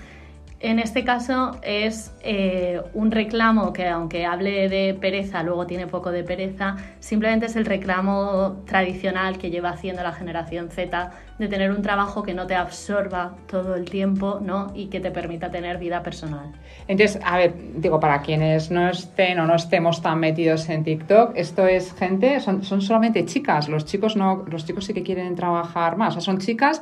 En 0.58 0.78
este 0.78 1.04
caso 1.04 1.58
es 1.62 2.14
eh, 2.22 2.80
un 2.94 3.10
reclamo 3.10 3.74
que 3.74 3.86
aunque 3.88 4.24
hable 4.24 4.70
de 4.70 4.94
pereza, 4.94 5.42
luego 5.42 5.66
tiene 5.66 5.86
poco 5.86 6.10
de 6.10 6.24
pereza, 6.24 6.76
simplemente 6.98 7.44
es 7.44 7.56
el 7.56 7.66
reclamo 7.66 8.62
tradicional 8.64 9.36
que 9.36 9.50
lleva 9.50 9.68
haciendo 9.68 10.02
la 10.02 10.12
generación 10.12 10.70
Z 10.70 11.10
de 11.38 11.48
tener 11.48 11.70
un 11.70 11.82
trabajo 11.82 12.22
que 12.22 12.32
no 12.32 12.46
te 12.46 12.54
absorba 12.54 13.34
todo 13.46 13.74
el 13.74 13.84
tiempo 13.84 14.40
¿no? 14.40 14.72
y 14.74 14.86
que 14.86 14.98
te 14.98 15.10
permita 15.10 15.50
tener 15.50 15.76
vida 15.76 16.02
personal. 16.02 16.52
Entonces, 16.88 17.20
a 17.22 17.36
ver, 17.36 17.54
digo, 17.76 18.00
para 18.00 18.22
quienes 18.22 18.70
no 18.70 18.88
estén 18.88 19.38
o 19.38 19.46
no 19.46 19.56
estemos 19.56 20.00
tan 20.00 20.18
metidos 20.20 20.70
en 20.70 20.84
TikTok, 20.84 21.32
esto 21.36 21.66
es 21.66 21.92
gente, 21.92 22.40
son, 22.40 22.62
son 22.62 22.80
solamente 22.80 23.26
chicas, 23.26 23.68
los 23.68 23.84
chicos 23.84 24.16
no, 24.16 24.46
los 24.50 24.64
chicos 24.64 24.86
sí 24.86 24.94
que 24.94 25.02
quieren 25.02 25.34
trabajar 25.34 25.98
más, 25.98 26.16
o 26.16 26.20
sea, 26.20 26.22
son 26.22 26.38
chicas 26.38 26.80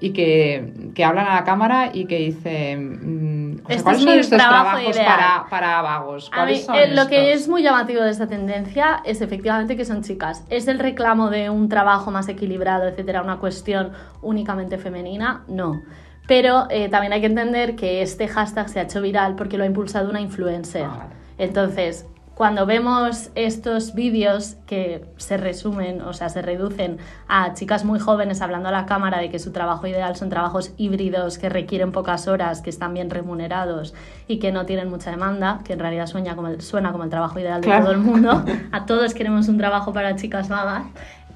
y 0.00 0.12
que, 0.12 0.90
que 0.94 1.04
hablan 1.04 1.26
a 1.26 1.34
la 1.36 1.44
cámara 1.44 1.90
y 1.92 2.06
que 2.06 2.18
dicen, 2.18 3.54
mm, 3.54 3.60
Este 3.68 3.82
¿cuáles 3.82 4.00
es 4.00 4.04
son 4.04 4.18
estos 4.18 4.38
trabajo 4.38 4.78
trabajos 4.78 4.96
para, 4.98 5.46
para 5.50 5.82
vagos? 5.82 6.30
A 6.32 6.36
¿Cuáles 6.36 6.58
mí, 6.58 6.64
son 6.64 6.76
eh, 6.76 6.94
lo 6.94 7.06
que 7.08 7.32
es 7.32 7.48
muy 7.48 7.62
llamativo 7.62 8.02
de 8.02 8.10
esta 8.10 8.26
tendencia 8.26 9.02
es 9.04 9.20
efectivamente 9.20 9.76
que 9.76 9.84
son 9.84 10.02
chicas. 10.02 10.44
Es 10.50 10.68
el 10.68 10.78
reclamo 10.78 11.30
de 11.30 11.50
un 11.50 11.68
trabajo 11.68 12.10
más 12.10 12.28
equilibrado, 12.28 12.86
etcétera, 12.86 13.22
una 13.22 13.38
cuestión 13.38 13.92
únicamente 14.22 14.78
femenina, 14.78 15.44
no. 15.48 15.82
Pero 16.26 16.66
eh, 16.70 16.88
también 16.88 17.12
hay 17.12 17.20
que 17.20 17.26
entender 17.26 17.74
que 17.74 18.02
este 18.02 18.28
hashtag 18.28 18.68
se 18.68 18.80
ha 18.80 18.82
hecho 18.82 19.00
viral 19.00 19.34
porque 19.34 19.56
lo 19.56 19.64
ha 19.64 19.66
impulsado 19.66 20.10
una 20.10 20.20
influencer. 20.20 20.84
Ah, 20.84 20.96
vale. 20.98 21.14
Entonces, 21.38 22.06
cuando 22.38 22.66
vemos 22.66 23.30
estos 23.34 23.94
vídeos 23.94 24.54
que 24.64 25.04
se 25.16 25.36
resumen, 25.36 26.00
o 26.02 26.12
sea, 26.12 26.28
se 26.28 26.40
reducen 26.40 26.98
a 27.26 27.52
chicas 27.54 27.84
muy 27.84 27.98
jóvenes 27.98 28.40
hablando 28.42 28.68
a 28.68 28.70
la 28.70 28.86
cámara 28.86 29.18
de 29.18 29.28
que 29.28 29.40
su 29.40 29.50
trabajo 29.50 29.88
ideal 29.88 30.14
son 30.14 30.28
trabajos 30.30 30.70
híbridos 30.76 31.36
que 31.36 31.48
requieren 31.48 31.90
pocas 31.90 32.28
horas, 32.28 32.62
que 32.62 32.70
están 32.70 32.94
bien 32.94 33.10
remunerados 33.10 33.92
y 34.28 34.38
que 34.38 34.52
no 34.52 34.66
tienen 34.66 34.88
mucha 34.88 35.10
demanda, 35.10 35.58
que 35.64 35.72
en 35.72 35.80
realidad 35.80 36.06
sueña 36.06 36.36
como 36.36 36.46
el- 36.46 36.60
suena 36.60 36.92
como 36.92 37.02
el 37.02 37.10
trabajo 37.10 37.40
ideal 37.40 37.60
de 37.60 37.66
Claro. 37.66 37.86
todo 37.86 37.92
el 37.94 37.98
mundo. 37.98 38.44
A 38.70 38.86
todos 38.86 39.14
queremos 39.14 39.48
un 39.48 39.58
trabajo 39.58 39.92
para 39.92 40.14
chicas 40.14 40.48
vagas. 40.48 40.84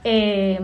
Eh, 0.04 0.60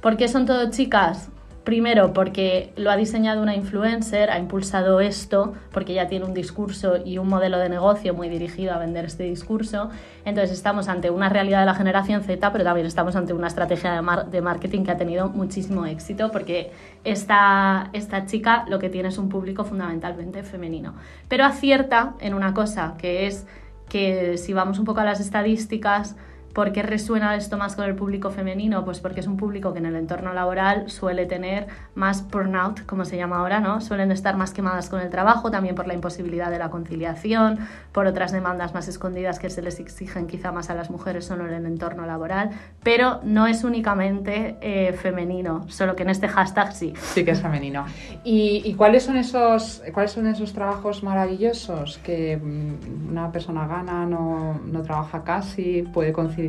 ¿Por 0.00 0.16
qué 0.16 0.28
son 0.28 0.46
todo 0.46 0.70
chicas? 0.70 1.30
Primero, 1.64 2.12
porque 2.12 2.74
lo 2.76 2.90
ha 2.90 2.96
diseñado 2.96 3.40
una 3.42 3.54
influencer, 3.54 4.30
ha 4.30 4.38
impulsado 4.38 5.00
esto, 5.00 5.54
porque 5.72 5.94
ya 5.94 6.08
tiene 6.08 6.26
un 6.26 6.34
discurso 6.34 6.98
y 7.02 7.16
un 7.16 7.26
modelo 7.26 7.58
de 7.58 7.70
negocio 7.70 8.12
muy 8.12 8.28
dirigido 8.28 8.74
a 8.74 8.78
vender 8.78 9.06
este 9.06 9.24
discurso. 9.24 9.88
Entonces 10.26 10.52
estamos 10.52 10.88
ante 10.88 11.08
una 11.08 11.30
realidad 11.30 11.60
de 11.60 11.64
la 11.66 11.74
generación 11.74 12.22
Z, 12.22 12.52
pero 12.52 12.64
también 12.64 12.86
estamos 12.86 13.16
ante 13.16 13.32
una 13.32 13.46
estrategia 13.46 13.94
de, 13.94 14.02
mar- 14.02 14.26
de 14.30 14.42
marketing 14.42 14.84
que 14.84 14.90
ha 14.90 14.98
tenido 14.98 15.30
muchísimo 15.30 15.86
éxito, 15.86 16.30
porque 16.30 16.70
esta, 17.02 17.88
esta 17.94 18.26
chica 18.26 18.66
lo 18.68 18.78
que 18.78 18.90
tiene 18.90 19.08
es 19.08 19.16
un 19.16 19.30
público 19.30 19.64
fundamentalmente 19.64 20.42
femenino. 20.42 20.94
Pero 21.28 21.46
acierta 21.46 22.12
en 22.20 22.34
una 22.34 22.52
cosa, 22.52 22.94
que 22.98 23.26
es 23.26 23.46
que 23.88 24.36
si 24.36 24.52
vamos 24.52 24.78
un 24.78 24.84
poco 24.84 25.00
a 25.00 25.04
las 25.04 25.18
estadísticas, 25.18 26.14
¿Por 26.54 26.70
qué 26.70 26.84
resuena 26.84 27.34
esto 27.34 27.58
más 27.58 27.74
con 27.74 27.84
el 27.84 27.96
público 27.96 28.30
femenino? 28.30 28.84
Pues 28.84 29.00
porque 29.00 29.18
es 29.18 29.26
un 29.26 29.36
público 29.36 29.72
que 29.72 29.80
en 29.80 29.86
el 29.86 29.96
entorno 29.96 30.32
laboral 30.32 30.88
suele 30.88 31.26
tener 31.26 31.66
más 31.96 32.30
burnout, 32.30 32.86
como 32.86 33.04
se 33.04 33.16
llama 33.16 33.38
ahora, 33.38 33.58
¿no? 33.58 33.80
Suelen 33.80 34.12
estar 34.12 34.36
más 34.36 34.52
quemadas 34.52 34.88
con 34.88 35.00
el 35.00 35.10
trabajo, 35.10 35.50
también 35.50 35.74
por 35.74 35.88
la 35.88 35.94
imposibilidad 35.94 36.52
de 36.52 36.60
la 36.60 36.70
conciliación, 36.70 37.58
por 37.90 38.06
otras 38.06 38.30
demandas 38.30 38.72
más 38.72 38.86
escondidas 38.86 39.40
que 39.40 39.50
se 39.50 39.62
les 39.62 39.80
exigen 39.80 40.28
quizá 40.28 40.52
más 40.52 40.70
a 40.70 40.76
las 40.76 40.90
mujeres 40.90 41.24
solo 41.24 41.44
en 41.48 41.54
el 41.54 41.66
entorno 41.66 42.06
laboral, 42.06 42.50
pero 42.84 43.18
no 43.24 43.48
es 43.48 43.64
únicamente 43.64 44.56
eh, 44.60 44.92
femenino, 44.92 45.64
solo 45.68 45.96
que 45.96 46.04
en 46.04 46.10
este 46.10 46.28
hashtag 46.28 46.72
sí. 46.72 46.94
Sí 46.96 47.24
que 47.24 47.32
es 47.32 47.42
femenino. 47.42 47.84
¿Y, 48.22 48.62
y 48.64 48.74
cuáles, 48.74 49.02
son 49.02 49.16
esos, 49.16 49.82
cuáles 49.92 50.12
son 50.12 50.28
esos 50.28 50.52
trabajos 50.52 51.02
maravillosos 51.02 51.98
que 51.98 52.36
mm, 52.36 53.10
una 53.10 53.32
persona 53.32 53.66
gana, 53.66 54.06
no, 54.06 54.60
no 54.64 54.82
trabaja 54.82 55.24
casi, 55.24 55.82
puede 55.82 56.12
conciliar 56.12 56.43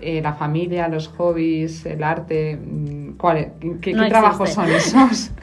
eh, 0.00 0.20
la 0.22 0.32
familia, 0.34 0.88
los 0.88 1.08
hobbies, 1.08 1.86
el 1.86 2.02
arte? 2.02 2.56
mm, 2.56 3.12
¿cuál- 3.16 3.52
¿Qué, 3.80 3.92
No 3.94 4.02
qué 4.04 4.08
trabajos 4.08 4.50
son 4.50 4.68
esos? 4.70 5.30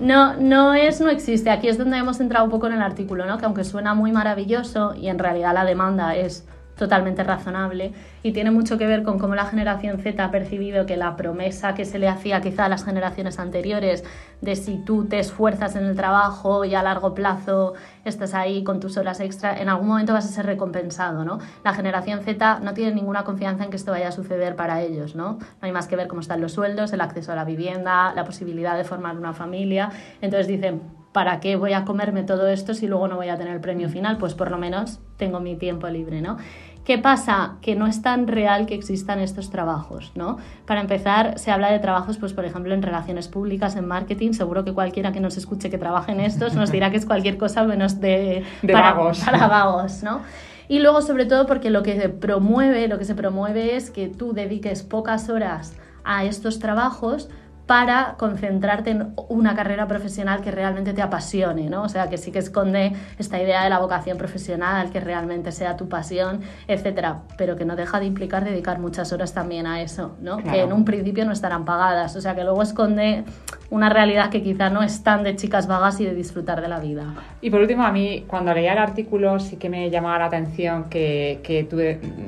No, 0.00 0.34
no 0.36 0.72
es, 0.74 1.00
no 1.00 1.10
existe. 1.10 1.50
Aquí 1.50 1.68
es 1.68 1.76
donde 1.78 1.98
hemos 1.98 2.18
entrado 2.20 2.44
un 2.44 2.50
poco 2.50 2.66
en 2.66 2.72
el 2.72 2.82
artículo, 2.82 3.26
¿no? 3.26 3.36
Que 3.38 3.44
aunque 3.44 3.62
suena 3.64 3.92
muy 3.94 4.10
maravilloso 4.10 4.94
y 4.94 5.08
en 5.08 5.18
realidad 5.18 5.52
la 5.54 5.64
demanda 5.64 6.16
es 6.16 6.46
totalmente 6.82 7.22
razonable 7.22 7.92
y 8.24 8.32
tiene 8.32 8.50
mucho 8.50 8.76
que 8.76 8.88
ver 8.88 9.04
con 9.04 9.20
cómo 9.20 9.36
la 9.36 9.44
generación 9.44 10.00
Z 10.00 10.24
ha 10.24 10.32
percibido 10.32 10.84
que 10.84 10.96
la 10.96 11.14
promesa 11.14 11.74
que 11.74 11.84
se 11.84 12.00
le 12.00 12.08
hacía 12.08 12.40
quizá 12.40 12.64
a 12.64 12.68
las 12.68 12.84
generaciones 12.84 13.38
anteriores 13.38 14.02
de 14.40 14.56
si 14.56 14.78
tú 14.78 15.04
te 15.04 15.20
esfuerzas 15.20 15.76
en 15.76 15.84
el 15.84 15.94
trabajo 15.94 16.64
y 16.64 16.74
a 16.74 16.82
largo 16.82 17.14
plazo 17.14 17.74
estás 18.04 18.34
ahí 18.34 18.64
con 18.64 18.80
tus 18.80 18.96
horas 18.96 19.20
extra, 19.20 19.60
en 19.60 19.68
algún 19.68 19.86
momento 19.86 20.12
vas 20.12 20.24
a 20.24 20.28
ser 20.28 20.44
recompensado, 20.44 21.24
¿no? 21.24 21.38
La 21.62 21.72
generación 21.72 22.18
Z 22.24 22.58
no 22.58 22.74
tiene 22.74 22.96
ninguna 22.96 23.22
confianza 23.22 23.62
en 23.62 23.70
que 23.70 23.76
esto 23.76 23.92
vaya 23.92 24.08
a 24.08 24.12
suceder 24.12 24.56
para 24.56 24.82
ellos, 24.82 25.14
¿no? 25.14 25.34
No 25.34 25.38
hay 25.60 25.70
más 25.70 25.86
que 25.86 25.94
ver 25.94 26.08
cómo 26.08 26.20
están 26.20 26.40
los 26.40 26.50
sueldos, 26.50 26.92
el 26.92 27.00
acceso 27.00 27.30
a 27.30 27.36
la 27.36 27.44
vivienda, 27.44 28.12
la 28.12 28.24
posibilidad 28.24 28.76
de 28.76 28.82
formar 28.82 29.16
una 29.16 29.34
familia. 29.34 29.92
Entonces 30.20 30.48
dicen, 30.48 30.82
¿para 31.12 31.40
qué 31.40 31.56
voy 31.56 31.74
a 31.74 31.84
comerme 31.84 32.22
todo 32.22 32.48
esto 32.48 32.74
si 32.74 32.86
luego 32.86 33.06
no 33.06 33.16
voy 33.16 33.28
a 33.28 33.36
tener 33.36 33.54
el 33.54 33.60
premio 33.60 33.88
final? 33.88 34.18
Pues 34.18 34.34
por 34.34 34.50
lo 34.50 34.58
menos 34.58 35.00
tengo 35.16 35.40
mi 35.40 35.56
tiempo 35.56 35.88
libre, 35.88 36.20
¿no? 36.20 36.38
¿Qué 36.84 36.98
pasa? 36.98 37.58
Que 37.62 37.76
no 37.76 37.86
es 37.86 38.02
tan 38.02 38.26
real 38.26 38.66
que 38.66 38.74
existan 38.74 39.20
estos 39.20 39.50
trabajos, 39.50 40.10
¿no? 40.16 40.38
Para 40.66 40.80
empezar, 40.80 41.38
se 41.38 41.52
habla 41.52 41.70
de 41.70 41.78
trabajos, 41.78 42.18
pues 42.18 42.32
por 42.32 42.44
ejemplo, 42.44 42.74
en 42.74 42.82
relaciones 42.82 43.28
públicas, 43.28 43.76
en 43.76 43.86
marketing. 43.86 44.32
Seguro 44.32 44.64
que 44.64 44.72
cualquiera 44.72 45.12
que 45.12 45.20
nos 45.20 45.36
escuche 45.36 45.70
que 45.70 45.78
trabaje 45.78 46.10
en 46.10 46.20
estos 46.20 46.54
nos 46.54 46.72
dirá 46.72 46.90
que 46.90 46.96
es 46.96 47.06
cualquier 47.06 47.38
cosa 47.38 47.62
menos 47.62 48.00
de, 48.00 48.44
De 48.62 48.72
para, 48.72 48.94
vagos. 48.94 49.20
para 49.20 49.46
vagos, 49.46 50.02
¿no? 50.02 50.22
Y 50.68 50.80
luego, 50.80 51.02
sobre 51.02 51.26
todo, 51.26 51.46
porque 51.46 51.70
lo 51.70 51.82
que 51.82 52.00
se 52.00 52.08
promueve, 52.08 52.88
lo 52.88 52.98
que 52.98 53.04
se 53.04 53.14
promueve 53.14 53.76
es 53.76 53.90
que 53.90 54.08
tú 54.08 54.32
dediques 54.32 54.82
pocas 54.82 55.28
horas 55.28 55.76
a 56.02 56.24
estos 56.24 56.58
trabajos 56.58 57.28
para 57.66 58.16
concentrarte 58.18 58.90
en 58.90 59.14
una 59.28 59.54
carrera 59.54 59.86
profesional 59.86 60.42
que 60.42 60.50
realmente 60.50 60.92
te 60.92 61.02
apasione, 61.02 61.70
¿no? 61.70 61.82
O 61.82 61.88
sea, 61.88 62.08
que 62.08 62.18
sí 62.18 62.32
que 62.32 62.40
esconde 62.40 62.92
esta 63.18 63.40
idea 63.40 63.62
de 63.64 63.70
la 63.70 63.78
vocación 63.78 64.18
profesional, 64.18 64.90
que 64.90 65.00
realmente 65.00 65.52
sea 65.52 65.76
tu 65.76 65.88
pasión, 65.88 66.40
etcétera, 66.66 67.20
pero 67.38 67.56
que 67.56 67.64
no 67.64 67.76
deja 67.76 68.00
de 68.00 68.06
implicar 68.06 68.44
dedicar 68.44 68.78
muchas 68.78 69.12
horas 69.12 69.32
también 69.32 69.66
a 69.66 69.80
eso, 69.80 70.16
¿no? 70.20 70.38
Claro. 70.38 70.52
Que 70.52 70.60
en 70.62 70.72
un 70.72 70.84
principio 70.84 71.24
no 71.24 71.32
estarán 71.32 71.64
pagadas, 71.64 72.16
o 72.16 72.20
sea, 72.20 72.34
que 72.34 72.44
luego 72.44 72.62
esconde 72.62 73.24
una 73.70 73.88
realidad 73.88 74.28
que 74.28 74.42
quizá 74.42 74.68
no 74.68 74.82
es 74.82 75.02
tan 75.02 75.22
de 75.22 75.34
chicas 75.36 75.66
vagas 75.66 75.98
y 76.00 76.04
de 76.04 76.14
disfrutar 76.14 76.60
de 76.60 76.68
la 76.68 76.78
vida. 76.78 77.14
Y 77.40 77.50
por 77.50 77.60
último, 77.60 77.84
a 77.84 77.90
mí, 77.90 78.24
cuando 78.26 78.52
leía 78.52 78.72
el 78.72 78.78
artículo, 78.78 79.40
sí 79.40 79.56
que 79.56 79.70
me 79.70 79.88
llamaba 79.88 80.18
la 80.18 80.26
atención 80.26 80.90
que, 80.90 81.40
que 81.42 81.64
tú 81.64 81.78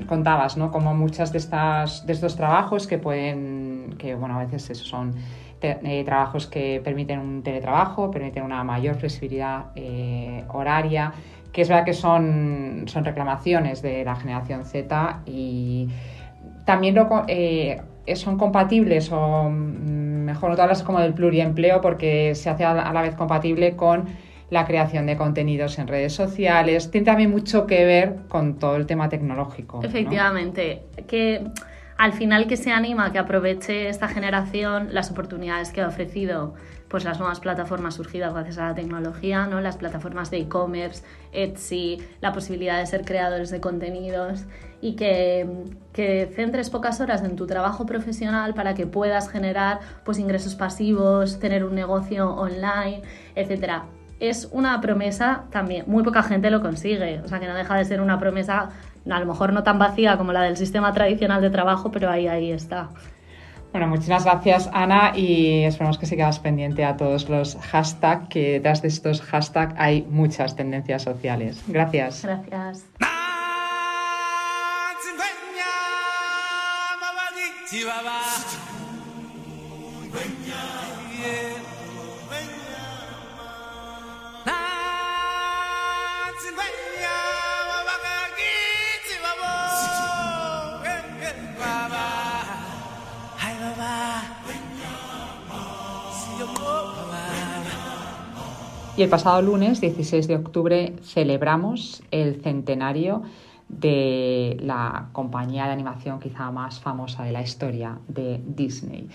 contabas, 0.06 0.56
¿no? 0.56 0.70
Como 0.70 0.94
muchas 0.94 1.32
de, 1.32 1.38
estas, 1.38 2.06
de 2.06 2.14
estos 2.14 2.36
trabajos 2.36 2.86
que 2.86 2.96
pueden, 2.96 3.73
que 3.98 4.14
bueno, 4.14 4.38
a 4.38 4.44
veces 4.44 4.70
eso 4.70 4.84
son 4.84 5.14
eh, 5.60 6.02
trabajos 6.04 6.46
que 6.46 6.80
permiten 6.84 7.18
un 7.18 7.42
teletrabajo, 7.42 8.10
permiten 8.10 8.42
una 8.42 8.62
mayor 8.64 8.96
flexibilidad 8.96 9.66
eh, 9.74 10.44
horaria, 10.48 11.12
que 11.52 11.62
es 11.62 11.68
verdad 11.68 11.84
que 11.84 11.94
son, 11.94 12.84
son 12.86 13.04
reclamaciones 13.04 13.80
de 13.80 14.04
la 14.04 14.14
generación 14.14 14.66
Z 14.66 15.22
y 15.24 15.88
también 16.66 16.96
eh, 17.28 17.80
son 18.14 18.36
compatibles 18.36 19.10
o 19.10 19.48
mm, 19.48 20.24
mejor 20.24 20.50
no 20.50 20.56
te 20.56 20.62
hablas 20.62 20.82
como 20.82 21.00
del 21.00 21.14
pluriempleo 21.14 21.80
porque 21.80 22.34
se 22.34 22.50
hace 22.50 22.64
a 22.64 22.92
la, 22.92 23.02
vez 23.02 23.14
compatible 23.14 23.74
con 23.76 24.04
la 24.50 24.66
creación 24.66 25.06
de 25.06 25.16
contenidos 25.16 25.78
en 25.78 25.88
redes 25.88 26.12
sociales. 26.12 26.90
Tiene 26.90 27.06
también 27.06 27.30
mucho 27.30 27.66
que 27.66 27.84
ver 27.86 28.16
con 28.28 28.58
todo 28.58 28.76
el 28.76 28.84
tema 28.84 29.08
tecnológico. 29.08 29.80
¿no? 29.80 29.88
Efectivamente, 29.88 30.82
que 31.06 31.42
al 31.96 32.12
final 32.12 32.46
que 32.46 32.56
se 32.56 32.72
anima 32.72 33.06
a 33.06 33.12
que 33.12 33.18
aproveche 33.18 33.88
esta 33.88 34.08
generación 34.08 34.88
las 34.92 35.10
oportunidades 35.10 35.70
que 35.70 35.80
ha 35.80 35.88
ofrecido 35.88 36.54
pues 36.88 37.04
las 37.04 37.18
nuevas 37.18 37.40
plataformas 37.40 37.94
surgidas 37.94 38.32
gracias 38.32 38.58
a 38.58 38.68
la 38.68 38.74
tecnología, 38.74 39.46
¿no? 39.46 39.60
las 39.60 39.76
plataformas 39.76 40.30
de 40.30 40.38
e-commerce, 40.38 41.02
Etsy, 41.32 41.98
la 42.20 42.32
posibilidad 42.32 42.78
de 42.78 42.86
ser 42.86 43.04
creadores 43.04 43.50
de 43.50 43.60
contenidos 43.60 44.44
y 44.80 44.94
que, 44.94 45.64
centres 46.36 46.70
pocas 46.70 47.00
horas 47.00 47.22
en 47.22 47.36
tu 47.36 47.46
trabajo 47.46 47.86
profesional 47.86 48.54
para 48.54 48.74
que 48.74 48.86
puedas 48.86 49.28
generar 49.28 49.80
pues 50.04 50.18
ingresos 50.18 50.54
pasivos, 50.54 51.40
tener 51.40 51.64
un 51.64 51.74
negocio 51.74 52.30
online, 52.30 53.02
etcétera 53.34 53.86
es 54.20 54.48
una 54.52 54.80
promesa 54.80 55.44
también, 55.50 55.84
muy 55.88 56.02
poca 56.02 56.22
gente 56.22 56.50
lo 56.50 56.60
consigue, 56.60 57.20
o 57.24 57.28
sea 57.28 57.40
que 57.40 57.48
no 57.48 57.54
deja 57.54 57.76
de 57.76 57.84
ser 57.84 58.00
una 58.00 58.18
promesa, 58.18 58.70
a 59.08 59.20
lo 59.20 59.26
mejor 59.26 59.52
no 59.52 59.62
tan 59.62 59.78
vacía 59.78 60.16
como 60.16 60.32
la 60.32 60.42
del 60.42 60.56
sistema 60.56 60.92
tradicional 60.92 61.42
de 61.42 61.50
trabajo, 61.50 61.90
pero 61.90 62.10
ahí, 62.10 62.26
ahí 62.26 62.50
está. 62.50 62.90
Bueno, 63.72 63.88
muchísimas 63.88 64.24
gracias 64.24 64.70
Ana 64.72 65.12
y 65.16 65.64
esperamos 65.64 65.98
que 65.98 66.06
sigas 66.06 66.38
pendiente 66.38 66.84
a 66.84 66.96
todos 66.96 67.28
los 67.28 67.56
hashtags, 67.56 68.28
que 68.28 68.52
detrás 68.52 68.82
de 68.82 68.88
estos 68.88 69.20
hashtags 69.20 69.74
hay 69.76 70.06
muchas 70.08 70.54
tendencias 70.54 71.02
sociales. 71.02 71.60
Gracias. 71.66 72.24
Gracias. 72.24 72.84
Y 98.96 99.02
el 99.02 99.08
pasado 99.08 99.42
lunes, 99.42 99.80
16 99.80 100.28
de 100.28 100.36
octubre, 100.36 100.94
celebramos 101.02 102.04
el 102.12 102.40
centenario 102.42 103.22
de 103.68 104.56
la 104.60 105.08
compañía 105.10 105.66
de 105.66 105.72
animación 105.72 106.20
quizá 106.20 106.52
más 106.52 106.78
famosa 106.78 107.24
de 107.24 107.32
la 107.32 107.42
historia 107.42 107.98
de 108.06 108.40
Disney. 108.46 109.08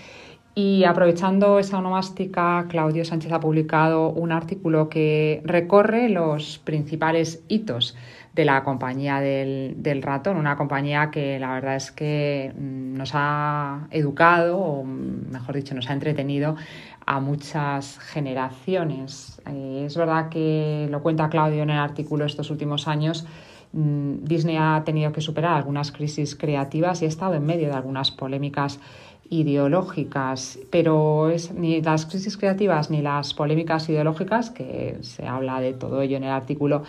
Y 0.54 0.84
aprovechando 0.84 1.58
esa 1.58 1.78
onomástica, 1.78 2.66
Claudio 2.68 3.06
Sánchez 3.06 3.32
ha 3.32 3.40
publicado 3.40 4.10
un 4.10 4.32
artículo 4.32 4.90
que 4.90 5.40
recorre 5.46 6.10
los 6.10 6.58
principales 6.58 7.42
hitos 7.48 7.96
de 8.40 8.46
la 8.46 8.64
compañía 8.64 9.20
del, 9.20 10.02
ratón, 10.02 10.38
una 10.38 10.56
compañía 10.56 11.10
que 11.10 11.38
la 11.38 11.52
verdad 11.52 11.76
es 11.76 11.92
que 11.92 12.52
mm, 12.58 12.96
nos 12.96 13.10
ha 13.12 13.86
educado, 13.90 14.58
o 14.58 14.84
mejor 14.84 15.56
dicho, 15.56 15.74
nos 15.74 15.90
ha 15.90 15.92
entretenido 15.92 16.56
a 17.04 17.20
muchas 17.20 17.98
generaciones. 17.98 19.42
Eh, 19.46 19.84
es 19.86 19.94
verdad 19.94 20.30
que 20.30 20.88
lo 20.90 21.02
cuenta 21.02 21.28
Claudio 21.28 21.62
en 21.62 21.70
el 21.70 21.78
artículo 21.78 22.24
estos 22.24 22.50
últimos 22.50 22.88
años. 22.88 23.26
Mm, 23.72 24.24
Disney 24.24 24.56
ha 24.56 24.82
tenido 24.86 25.12
que 25.12 25.20
superar 25.20 25.52
algunas 25.52 25.92
crisis 25.92 26.34
creativas 26.34 27.02
y 27.02 27.04
ha 27.04 27.08
estado 27.08 27.34
en 27.34 27.44
medio 27.44 27.68
de 27.68 27.74
algunas 27.74 28.10
polémicas 28.10 28.80
ideológicas, 29.28 30.58
pero 30.70 31.28
es, 31.28 31.52
ni 31.52 31.82
las 31.82 32.06
crisis 32.06 32.38
creativas 32.38 32.90
ni 32.90 33.02
las 33.02 33.34
polémicas 33.34 33.88
ideológicas, 33.90 34.50
que 34.50 34.96
se 35.02 35.26
habla 35.26 35.60
de 35.60 35.74
todo 35.74 36.00
ello 36.00 36.16
en 36.16 36.24
el 36.24 36.30
artículo, 36.30 36.82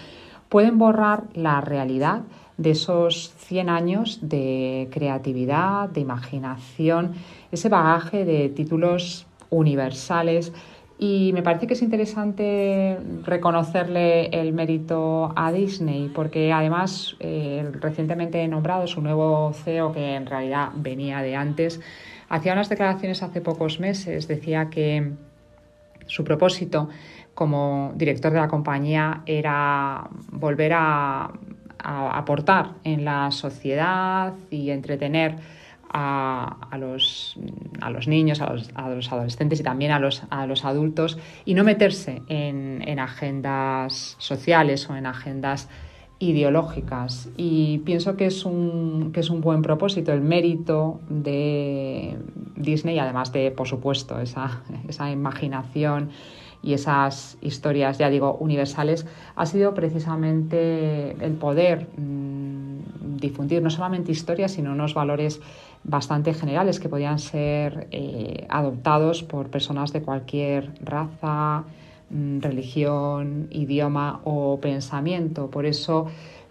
pueden 0.51 0.77
borrar 0.77 1.23
la 1.33 1.61
realidad 1.61 2.23
de 2.57 2.71
esos 2.71 3.33
100 3.37 3.69
años 3.69 4.19
de 4.21 4.89
creatividad, 4.91 5.87
de 5.89 6.01
imaginación, 6.01 7.13
ese 7.53 7.69
bagaje 7.69 8.25
de 8.25 8.49
títulos 8.49 9.27
universales. 9.49 10.51
Y 10.99 11.31
me 11.33 11.41
parece 11.41 11.67
que 11.67 11.73
es 11.73 11.81
interesante 11.81 12.99
reconocerle 13.23 14.25
el 14.27 14.51
mérito 14.51 15.31
a 15.37 15.53
Disney, 15.53 16.11
porque 16.13 16.51
además 16.51 17.15
eh, 17.21 17.71
recientemente 17.79 18.45
nombrado 18.49 18.87
su 18.87 19.01
nuevo 19.01 19.53
CEO, 19.53 19.93
que 19.93 20.15
en 20.15 20.25
realidad 20.25 20.71
venía 20.75 21.21
de 21.21 21.37
antes, 21.37 21.79
hacía 22.27 22.51
unas 22.51 22.67
declaraciones 22.67 23.23
hace 23.23 23.39
pocos 23.39 23.79
meses, 23.79 24.27
decía 24.27 24.69
que 24.69 25.13
su 26.11 26.23
propósito 26.23 26.89
como 27.33 27.93
director 27.95 28.31
de 28.33 28.39
la 28.39 28.47
compañía 28.47 29.23
era 29.25 30.09
volver 30.31 30.73
a 30.73 31.31
aportar 31.83 32.73
en 32.83 33.05
la 33.05 33.31
sociedad 33.31 34.33
y 34.51 34.69
entretener 34.69 35.37
a, 35.93 36.77
los, 36.79 37.37
a 37.81 37.89
los, 37.89 38.07
niños, 38.07 38.41
a 38.41 38.53
los, 38.53 38.69
a 38.75 38.89
los, 38.89 39.11
adolescentes 39.11 39.59
y 39.59 39.63
también 39.63 39.91
a 39.91 39.99
los, 39.99 40.23
a 40.29 40.45
los 40.45 40.63
adultos 40.63 41.17
y 41.43 41.53
no 41.53 41.63
meterse 41.63 42.21
en, 42.27 42.83
en 42.87 42.99
agendas 42.99 44.15
sociales 44.19 44.89
o 44.89 44.95
en 44.95 45.05
agendas 45.05 45.69
ideológicas. 46.21 47.29
Y 47.35 47.79
pienso 47.79 48.15
que 48.15 48.27
es 48.27 48.45
un, 48.45 49.11
que 49.13 49.19
es 49.19 49.29
un 49.29 49.41
buen 49.41 49.61
propósito 49.61 50.13
el 50.13 50.21
mérito 50.21 50.99
de 51.09 52.17
Disney 52.55 52.99
además 52.99 53.31
de 53.31 53.51
por 53.51 53.67
supuesto 53.67 54.19
esa, 54.19 54.61
esa 54.87 55.11
imaginación 55.11 56.09
y 56.63 56.73
esas 56.73 57.37
historias 57.41 57.97
ya 57.97 58.09
digo 58.09 58.37
universales 58.39 59.07
ha 59.35 59.45
sido 59.47 59.73
precisamente 59.73 61.15
el 61.25 61.33
poder 61.33 61.87
mm, 61.97 63.17
difundir 63.17 63.63
no 63.63 63.71
solamente 63.71 64.11
historias 64.11 64.51
sino 64.51 64.71
unos 64.71 64.93
valores 64.93 65.41
bastante 65.83 66.33
generales 66.33 66.79
que 66.79 66.89
podían 66.89 67.19
ser 67.19 67.87
eh, 67.91 68.45
adoptados 68.49 69.23
por 69.23 69.49
personas 69.49 69.91
de 69.93 70.01
cualquier 70.03 70.71
raza, 70.83 71.63
religión, 72.41 73.47
idioma 73.51 74.21
o 74.23 74.59
pensamiento. 74.59 75.49
Por 75.49 75.65
eso 75.65 76.07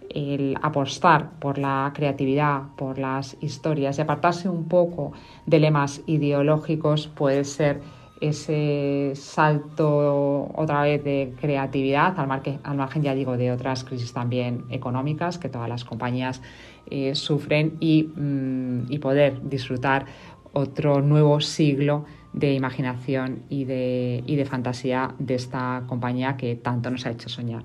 el 0.09 0.57
apostar 0.63 1.39
por 1.39 1.59
la 1.59 1.93
creatividad, 1.95 2.63
por 2.77 2.99
las 2.99 3.37
historias 3.41 3.99
y 3.99 4.03
apartarse 4.03 4.49
un 4.49 4.67
poco 4.69 5.13
de 5.47 5.61
lemas 5.61 6.03
ideológicos 6.07 7.07
puede 7.07 7.45
ser 7.45 7.81
ese 8.21 9.13
salto 9.15 10.51
otra 10.55 10.83
vez 10.83 11.03
de 11.03 11.33
creatividad, 11.41 12.19
al, 12.19 12.31
al 12.63 12.77
margen, 12.77 13.03
ya 13.03 13.15
digo, 13.15 13.37
de 13.37 13.51
otras 13.51 13.83
crisis 13.83 14.13
también 14.13 14.65
económicas 14.71 15.39
que 15.39 15.49
todas 15.49 15.69
las 15.69 15.85
compañías 15.85 16.43
eh, 16.91 17.15
sufren 17.15 17.79
mm, 17.81 18.93
y, 18.93 18.99
poder 18.99 19.49
disfrutar 19.49 20.07
otro 20.53 21.01
nuevo 21.01 21.41
siglo 21.41 22.05
de 22.33 22.55
imaginación 22.55 23.43
y 23.49 23.65
de, 23.65 24.23
y 24.27 24.37
de 24.37 24.45
fantasía 24.45 25.15
de 25.19 25.35
esta 25.35 25.85
compañía 25.87 26.37
que 26.37 26.57
tanto 26.57 26.91
nos 26.91 27.07
ha 27.07 27.11
hecho 27.11 27.29
soñar. 27.29 27.65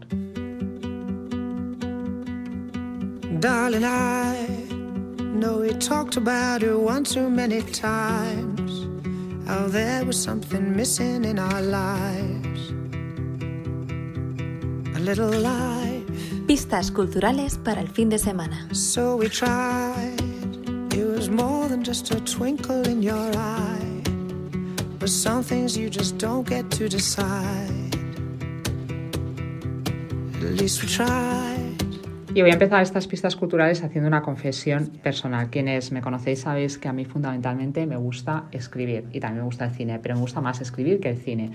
Darling, 3.40 3.84
I 3.84 4.48
know 5.20 5.60
we 5.60 5.74
talked 5.74 6.18
about 6.18 6.64
it 6.64 6.74
once 6.74 7.14
too 7.14 7.30
many 7.30 7.62
times. 7.62 8.88
How 9.46 9.68
there 9.68 10.04
was 10.06 10.18
something 10.18 10.76
missing 10.76 11.24
in 11.26 11.38
our 11.38 11.62
lives. 11.62 12.74
A 14.96 15.00
little 15.00 15.30
light. 15.30 16.06
Pistas 16.48 16.92
culturales 16.92 17.58
para 17.58 17.82
el 17.82 17.88
fin 17.88 18.10
de 18.10 18.18
semana. 18.18 18.68
So 18.74 19.18
we 19.18 19.30
tried. 19.30 20.20
It 20.94 21.06
was 21.06 21.30
more 21.30 21.68
than 21.68 21.84
just 21.84 22.12
a 22.16 22.22
twinkle 22.22 22.88
in 22.88 23.04
your 23.04 23.32
eye. 23.36 23.95
But 25.06 25.12
some 25.12 25.44
things 25.44 25.78
you 25.78 25.88
just 25.88 26.18
don't 26.18 26.50
get 26.50 26.68
to 26.80 26.90
decide. 26.90 27.96
At 30.42 30.60
least 30.60 30.82
we. 30.82 30.90
Y 32.34 32.42
voy 32.42 32.50
a 32.50 32.54
empezar 32.54 32.82
estas 32.82 33.06
pistas 33.06 33.36
culturales 33.36 33.84
haciendo 33.84 34.08
una 34.08 34.24
confesión 34.24 34.88
personal. 35.04 35.52
Quienes 35.52 35.92
me 35.92 36.02
conocéis 36.02 36.40
sabéis 36.40 36.80
que 36.80 36.88
a 36.88 36.94
mí 36.94 37.06
fundamentalmente 37.06 37.86
me 37.86 37.98
gusta 37.98 38.46
escribir 38.52 39.06
y 39.14 39.20
también 39.20 39.42
me 39.42 39.46
gusta 39.46 39.66
el 39.66 39.72
cine, 39.76 40.00
pero 40.00 40.16
me 40.16 40.22
gusta 40.22 40.42
más 40.42 40.60
escribir 40.60 41.00
que 41.00 41.12
el 41.12 41.18
cine. 41.18 41.52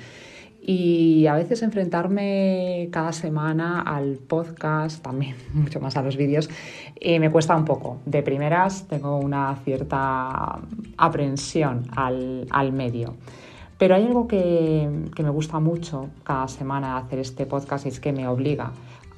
Y 0.63 1.27
a 1.27 1.35
veces 1.35 1.63
enfrentarme 1.63 2.89
cada 2.93 3.13
semana 3.13 3.81
al 3.81 4.17
podcast, 4.17 5.03
también 5.03 5.37
mucho 5.55 5.81
más 5.81 5.97
a 5.97 6.03
los 6.03 6.17
vídeos, 6.17 6.51
eh, 6.97 7.19
me 7.19 7.31
cuesta 7.31 7.57
un 7.57 7.65
poco. 7.65 7.99
De 8.05 8.23
primeras 8.23 8.87
tengo 8.87 9.19
una 9.19 9.57
cierta 9.65 10.59
aprensión 10.97 11.85
al, 11.97 12.47
al 12.51 12.73
medio. 12.73 13.15
Pero 13.79 13.95
hay 13.95 14.05
algo 14.05 14.29
que, 14.29 15.07
que, 15.17 15.23
me 15.23 15.31
gusta 15.31 15.59
mucho 15.59 16.11
cada 16.23 16.49
semana 16.49 16.99
hacer 16.99 17.19
este 17.19 17.47
podcast 17.47 17.87
y 17.87 17.89
es 17.89 17.99
que 17.99 18.13
me 18.13 18.29
obliga 18.29 18.73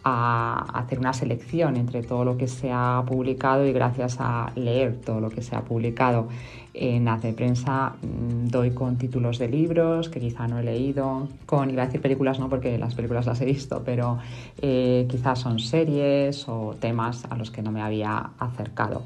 a 0.04 0.66
hacer 0.74 0.98
una 0.98 1.12
selección 1.12 1.76
entre 1.76 2.02
todo 2.02 2.24
lo 2.24 2.36
que 2.36 2.48
se 2.48 2.70
ha 2.72 3.02
publicado 3.06 3.66
y 3.66 3.72
gracias 3.72 4.16
a 4.18 4.50
leer 4.56 5.00
todo 5.00 5.20
lo 5.20 5.30
que 5.30 5.42
se 5.42 5.54
ha 5.54 5.60
publicado 5.60 6.28
en 6.74 7.06
Hace 7.08 7.32
Prensa 7.32 7.92
mm, 8.02 8.48
doy 8.48 8.70
con 8.70 8.96
títulos 8.96 9.38
de 9.38 9.48
libros 9.48 10.08
que 10.08 10.20
quizá 10.20 10.48
no 10.48 10.58
he 10.58 10.62
leído, 10.62 11.28
con, 11.46 11.70
iba 11.70 11.82
a 11.82 11.86
decir 11.86 12.00
películas 12.00 12.38
no 12.38 12.48
porque 12.48 12.78
las 12.78 12.94
películas 12.94 13.26
las 13.26 13.40
he 13.40 13.44
visto, 13.44 13.82
pero 13.84 14.18
eh, 14.60 15.06
quizás 15.08 15.38
son 15.38 15.58
series 15.58 16.48
o 16.48 16.74
temas 16.80 17.26
a 17.28 17.36
los 17.36 17.50
que 17.50 17.62
no 17.62 17.70
me 17.70 17.82
había 17.82 18.30
acercado. 18.38 19.02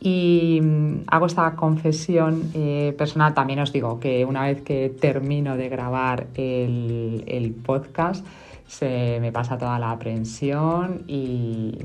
Y 0.00 0.60
mm, 0.62 1.04
hago 1.06 1.26
esta 1.26 1.54
confesión 1.56 2.50
eh, 2.54 2.94
personal, 2.96 3.34
también 3.34 3.60
os 3.60 3.72
digo 3.72 4.00
que 4.00 4.24
una 4.24 4.42
vez 4.42 4.62
que 4.62 4.88
termino 4.88 5.56
de 5.56 5.68
grabar 5.68 6.26
el 6.34 7.54
podcast, 7.64 8.24
se 8.66 9.18
me 9.20 9.30
pasa 9.30 9.58
toda 9.58 9.78
la 9.78 9.90
aprensión 9.90 11.04
y 11.06 11.78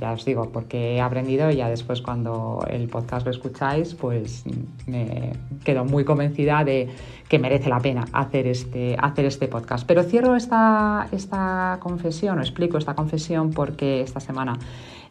ya 0.00 0.12
os 0.12 0.24
digo, 0.24 0.50
porque 0.52 0.96
he 0.96 1.00
aprendido 1.00 1.50
y 1.50 1.56
ya 1.56 1.68
después 1.68 2.02
cuando 2.02 2.64
el 2.68 2.88
podcast 2.88 3.24
lo 3.24 3.30
escucháis, 3.30 3.94
pues 3.94 4.44
me 4.86 5.32
quedo 5.64 5.84
muy 5.84 6.04
convencida 6.04 6.64
de 6.64 6.88
que 7.28 7.38
merece 7.38 7.68
la 7.68 7.80
pena 7.80 8.04
hacer 8.12 8.46
este, 8.46 8.96
hacer 8.98 9.26
este 9.26 9.48
podcast. 9.48 9.86
Pero 9.86 10.02
cierro 10.02 10.34
esta, 10.34 11.08
esta 11.12 11.78
confesión, 11.80 12.38
o 12.38 12.40
explico 12.40 12.78
esta 12.78 12.94
confesión 12.94 13.50
porque 13.50 14.00
esta 14.00 14.20
semana 14.20 14.58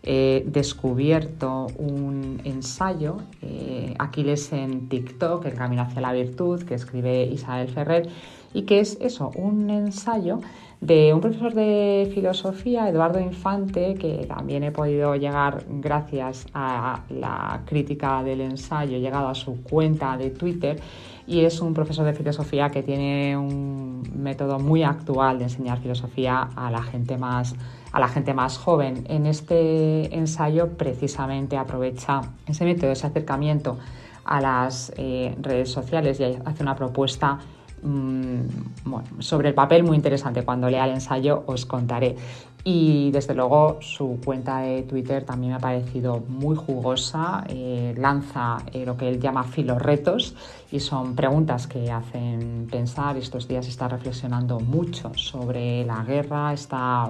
he 0.04 0.44
descubierto 0.48 1.68
un 1.78 2.42
ensayo, 2.44 3.18
eh, 3.42 3.94
Aquiles 4.00 4.54
en 4.54 4.88
TikTok, 4.90 5.46
El 5.46 5.54
Camino 5.54 5.82
hacia 5.82 6.02
la 6.02 6.14
Virtud, 6.14 6.64
que 6.64 6.76
escribe 6.76 7.26
Isabel 7.26 7.68
Ferrer, 7.70 8.10
y 8.54 8.64
que 8.64 8.80
es 8.80 8.98
eso, 9.02 9.32
un 9.36 9.70
ensayo 9.70 10.40
de 10.82 11.12
un 11.14 11.22
profesor 11.22 11.54
de 11.54 12.10
filosofía, 12.14 12.88
Eduardo 12.88 13.20
Infante, 13.20 13.96
que 13.96 14.26
también 14.28 14.64
he 14.64 14.72
podido 14.72 15.16
llegar 15.16 15.66
gracias 15.68 16.46
a 16.54 17.02
la 17.10 17.62
crítica 17.66 18.24
del 18.24 18.42
ensayo, 18.42 18.98
he 18.98 19.00
llegado 19.00 19.28
a 19.28 19.36
su 19.36 19.64
cuenta 19.64 20.18
de 20.18 20.30
Twitter 20.30 20.80
y 21.26 21.42
es 21.42 21.62
un 21.62 21.74
profesor 21.74 22.06
de 22.06 22.14
filosofía 22.14 22.70
que 22.70 22.84
tiene 22.84 23.36
un 23.36 24.04
método 24.16 24.60
muy 24.60 24.84
actual 24.84 25.40
de 25.40 25.46
enseñar 25.46 25.80
filosofía 25.80 26.50
a 26.56 26.72
la 26.72 26.84
gente 26.84 27.18
más 27.18 27.56
a 27.92 28.00
la 28.00 28.08
gente 28.10 28.34
más 28.34 28.58
joven. 28.58 29.06
En 29.10 29.26
este 29.26 30.14
ensayo 30.16 30.78
precisamente 30.78 31.58
aprovecha 31.58 32.22
ese 32.46 32.66
método, 32.66 32.92
ese 32.92 33.08
acercamiento 33.08 33.78
a 34.26 34.42
las 34.42 34.94
eh, 34.98 35.36
redes 35.42 35.72
sociales 35.72 36.20
y 36.20 36.24
hace 36.24 36.62
una 36.62 36.76
propuesta 36.76 37.40
mm, 37.82 39.20
sobre 39.20 39.50
el 39.50 39.54
papel 39.54 39.84
muy 39.84 39.96
interesante. 39.96 40.44
Cuando 40.44 40.70
lea 40.70 40.86
el 40.86 40.92
ensayo 40.92 41.44
os 41.46 41.66
contaré. 41.66 42.16
Y 42.64 43.12
desde 43.12 43.34
luego 43.34 43.78
su 43.80 44.20
cuenta 44.26 44.60
de 44.60 44.84
Twitter 44.84 45.24
también 45.24 45.52
me 45.52 45.56
ha 45.56 45.60
parecido 45.60 46.22
muy 46.28 46.56
jugosa, 46.58 47.46
eh, 47.48 47.96
lanza 47.98 48.58
eh, 48.74 48.86
lo 48.86 48.98
que 48.98 49.08
él 49.08 49.22
llama 49.22 49.46
filorretos 49.46 50.36
y 50.70 50.82
son 50.82 51.16
preguntas 51.16 51.66
que 51.66 51.90
hacen 51.90 52.68
pensar. 52.70 53.16
Estos 53.16 53.48
días 53.48 53.70
está 53.70 53.88
reflexionando 53.88 54.60
mucho 54.60 55.14
sobre 55.16 55.86
la 55.86 56.04
guerra, 56.04 56.52
está 56.52 57.10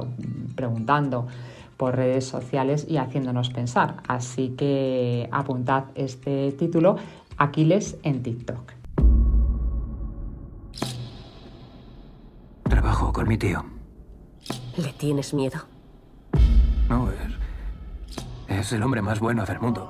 preguntando 0.56 1.26
por 1.76 1.96
redes 1.96 2.26
sociales 2.26 2.86
y 2.88 2.98
haciéndonos 2.98 3.50
pensar. 3.50 3.96
Así 4.08 4.50
que 4.50 5.28
apuntad 5.32 5.86
este 5.96 6.52
título, 6.52 6.98
Aquiles 7.38 7.98
en 8.04 8.22
TikTok. 8.22 8.77
Mi 13.28 13.38
tío. 13.38 13.63
¿Le 14.78 14.94
tienes 14.94 15.34
miedo? 15.34 15.60
No, 16.90 17.12
es. 17.12 17.18
Es 18.48 18.72
el 18.72 18.82
hombre 18.82 19.02
más 19.02 19.20
bueno 19.20 19.46
del 19.46 19.60
mundo. 19.60 19.90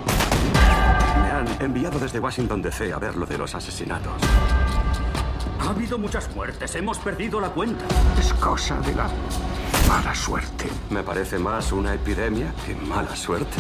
Me 1.21 1.29
han 1.29 1.61
enviado 1.61 1.99
desde 1.99 2.19
Washington 2.19 2.61
DC 2.61 2.91
a 2.91 2.97
ver 2.97 3.15
lo 3.15 3.25
de 3.25 3.37
los 3.37 3.53
asesinatos. 3.53 4.13
Ha 5.59 5.69
habido 5.69 5.97
muchas 5.97 6.33
muertes, 6.35 6.73
hemos 6.75 6.97
perdido 6.97 7.39
la 7.39 7.49
cuenta. 7.49 7.85
Es 8.19 8.33
cosa 8.33 8.79
de 8.81 8.95
la 8.95 9.09
mala 9.87 10.15
suerte. 10.15 10.67
Me 10.89 11.03
parece 11.03 11.37
más 11.37 11.71
una 11.71 11.93
epidemia 11.93 12.53
que 12.65 12.73
mala 12.73 13.15
suerte. 13.15 13.57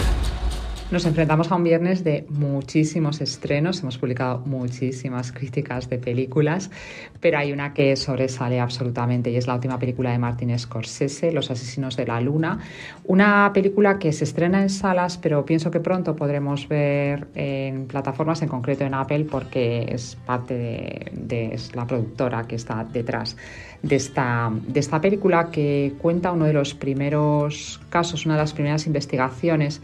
Nos 0.89 1.05
enfrentamos 1.05 1.51
a 1.51 1.55
un 1.55 1.65
viernes 1.65 2.05
de 2.05 2.25
muchísimos 2.29 3.19
estrenos, 3.19 3.81
hemos 3.81 3.97
publicado 3.97 4.39
muchísimas 4.45 5.33
críticas 5.33 5.89
de 5.89 5.97
películas, 5.97 6.71
pero 7.19 7.39
hay 7.39 7.51
una 7.51 7.73
que 7.73 7.97
sobresale 7.97 8.61
absolutamente 8.61 9.29
y 9.29 9.35
es 9.35 9.47
la 9.47 9.55
última 9.55 9.77
película 9.77 10.11
de 10.11 10.17
Martin 10.17 10.57
Scorsese, 10.57 11.33
Los 11.33 11.51
Asesinos 11.51 11.97
de 11.97 12.05
la 12.05 12.21
Luna, 12.21 12.59
una 13.03 13.51
película 13.53 13.99
que 13.99 14.13
se 14.13 14.23
estrena 14.23 14.61
en 14.61 14.69
salas, 14.69 15.17
pero 15.17 15.43
pienso 15.43 15.69
que 15.69 15.81
pronto 15.81 16.15
podremos 16.15 16.69
ver 16.69 17.27
en 17.35 17.85
plataformas, 17.87 18.41
en 18.41 18.47
concreto 18.47 18.85
en 18.85 18.93
Apple, 18.93 19.25
porque 19.29 19.89
es 19.89 20.15
parte 20.25 20.53
de, 21.11 21.59
la 21.73 21.85
productora 21.85 22.47
que 22.47 22.55
está 22.55 22.85
detrás 22.85 23.35
de 23.81 23.97
esta, 23.97 24.49
de 24.65 24.79
esta 24.79 25.01
película 25.01 25.51
que 25.51 25.95
cuenta 25.97 26.31
uno 26.31 26.45
de 26.45 26.53
los 26.53 26.73
primeros 26.73 27.81
casos, 27.89 28.25
una 28.25 28.35
de 28.35 28.41
las 28.41 28.53
primeras 28.53 28.87
investigaciones 28.87 29.81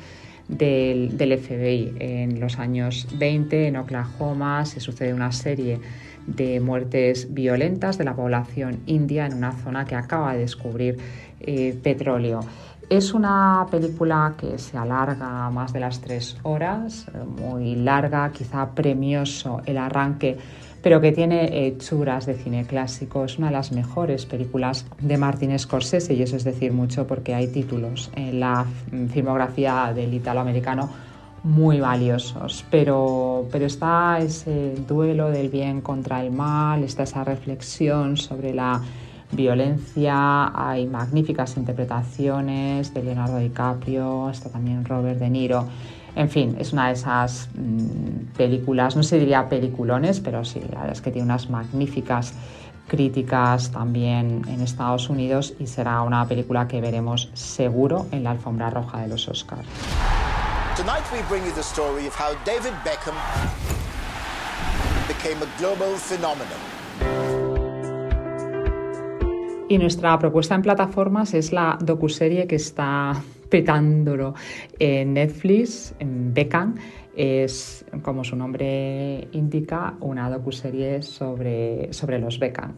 del, 0.48 1.12
FBI. 1.18 1.96
En 2.00 2.40
los 2.40 2.60
años 2.60 3.08
20, 3.18 3.68
en 3.68 3.78
Oklahoma, 3.78 4.66
se 4.66 4.80
sucede 4.80 5.14
una 5.14 5.32
serie 5.32 5.80
de 6.28 6.60
muertes 6.60 7.34
violentas 7.34 7.98
de 7.98 8.06
la 8.06 8.16
población 8.16 8.80
india 8.86 9.26
en 9.26 9.34
una 9.34 9.52
zona 9.52 9.86
que 9.86 9.96
acaba 9.96 10.34
de 10.34 10.40
descubrir 10.40 10.98
eh, 11.42 11.78
petróleo. 11.84 12.42
Es 12.90 13.14
una 13.14 13.66
película 13.72 14.36
que 14.38 14.58
se 14.58 14.78
alarga 14.78 15.50
más 15.50 15.74
de 15.74 15.80
las 15.80 16.02
tres 16.02 16.38
horas, 16.44 17.08
muy 17.42 17.76
larga, 17.76 18.32
quizá 18.32 18.72
premioso 18.76 19.62
el 19.66 19.78
arranque 19.78 20.38
pero 20.84 21.00
que 21.00 21.14
tiene 21.14 21.66
hechuras 21.66 22.26
de 22.26 22.36
cine 22.36 22.66
clásico. 22.66 23.24
Es 23.24 23.40
una 23.40 23.48
de 23.48 23.54
las 23.54 23.72
mejores 23.72 24.26
películas 24.26 24.86
de 25.00 25.18
Martin 25.18 25.58
Scorsese 25.58 26.14
y 26.14 26.22
eso 26.22 26.36
es 26.36 26.44
decir 26.44 26.74
mucho 26.74 27.08
porque 27.08 27.34
hay 27.34 27.48
títulos 27.48 28.12
en 28.16 28.42
la 28.42 28.66
filmografía 29.12 29.94
del 29.96 30.14
italoamericano 30.14 30.90
muy 31.44 31.80
valiosos, 31.80 32.64
pero, 32.70 33.48
pero 33.52 33.66
está 33.66 34.20
ese 34.20 34.76
duelo 34.88 35.30
del 35.30 35.50
bien 35.50 35.82
contra 35.82 36.24
el 36.24 36.32
mal, 36.32 36.84
está 36.84 37.04
esa 37.04 37.24
reflexión 37.24 38.16
sobre 38.16 38.54
la 38.54 38.82
violencia, 39.32 40.52
hay 40.54 40.86
magníficas 40.86 41.58
interpretaciones 41.58 42.94
de 42.94 43.04
Leonardo 43.04 43.40
DiCaprio, 43.40 44.30
está 44.30 44.50
también 44.50 44.86
Robert 44.86 45.20
De 45.20 45.30
Niro. 45.30 45.68
En 46.16 46.30
fin, 46.30 46.56
es 46.60 46.74
una 46.74 46.88
de 46.88 46.94
esas 46.94 47.50
mm, 47.56 48.36
películas, 48.38 48.96
no 48.96 49.04
se 49.04 49.18
diría 49.20 49.50
peliculones, 49.50 50.20
pero 50.20 50.46
sí, 50.46 50.60
la 50.60 50.80
verdad 50.80 50.92
es 50.92 51.02
que 51.02 51.12
tiene 51.12 51.26
unas 51.26 51.50
magníficas 51.50 52.34
críticas 52.88 53.72
también 53.72 54.44
en 54.48 54.62
Estados 54.62 55.10
Unidos 55.10 55.54
y 55.60 55.68
será 55.68 56.02
una 56.02 56.28
película 56.28 56.68
que 56.68 56.82
veremos 56.82 57.30
seguro 57.34 58.06
en 58.12 58.24
la 58.24 58.32
alfombra 58.32 58.70
roja 58.70 59.02
de 59.02 59.08
los 59.08 59.28
Oscars. 59.28 59.68
Tonight 60.76 61.04
we 61.12 61.22
bring 61.30 61.44
you 61.46 61.52
the 61.54 61.62
story 61.62 62.08
of 62.08 62.16
how 62.16 62.36
David 62.46 62.74
Beckham 62.84 63.16
became 65.08 65.42
a 65.42 65.60
global 65.60 65.96
phenomenon. 65.98 66.74
Y 69.70 69.78
nuestra 69.78 70.20
propuesta 70.20 70.56
en 70.56 70.62
plataformas 70.62 71.34
es 71.34 71.52
la 71.52 71.78
docuserie 71.82 72.46
que 72.48 72.58
está 72.58 73.16
petándolo 73.54 74.34
en 74.80 75.14
Netflix, 75.14 75.94
en 76.00 76.34
Beckham. 76.34 76.74
Es, 77.16 77.86
como 78.02 78.24
su 78.24 78.36
nombre 78.36 79.28
indica, 79.32 79.94
una 80.00 80.28
docuserie 80.28 81.04
sobre, 81.04 81.94
sobre 81.94 82.18
los 82.18 82.40
Beckham. 82.40 82.74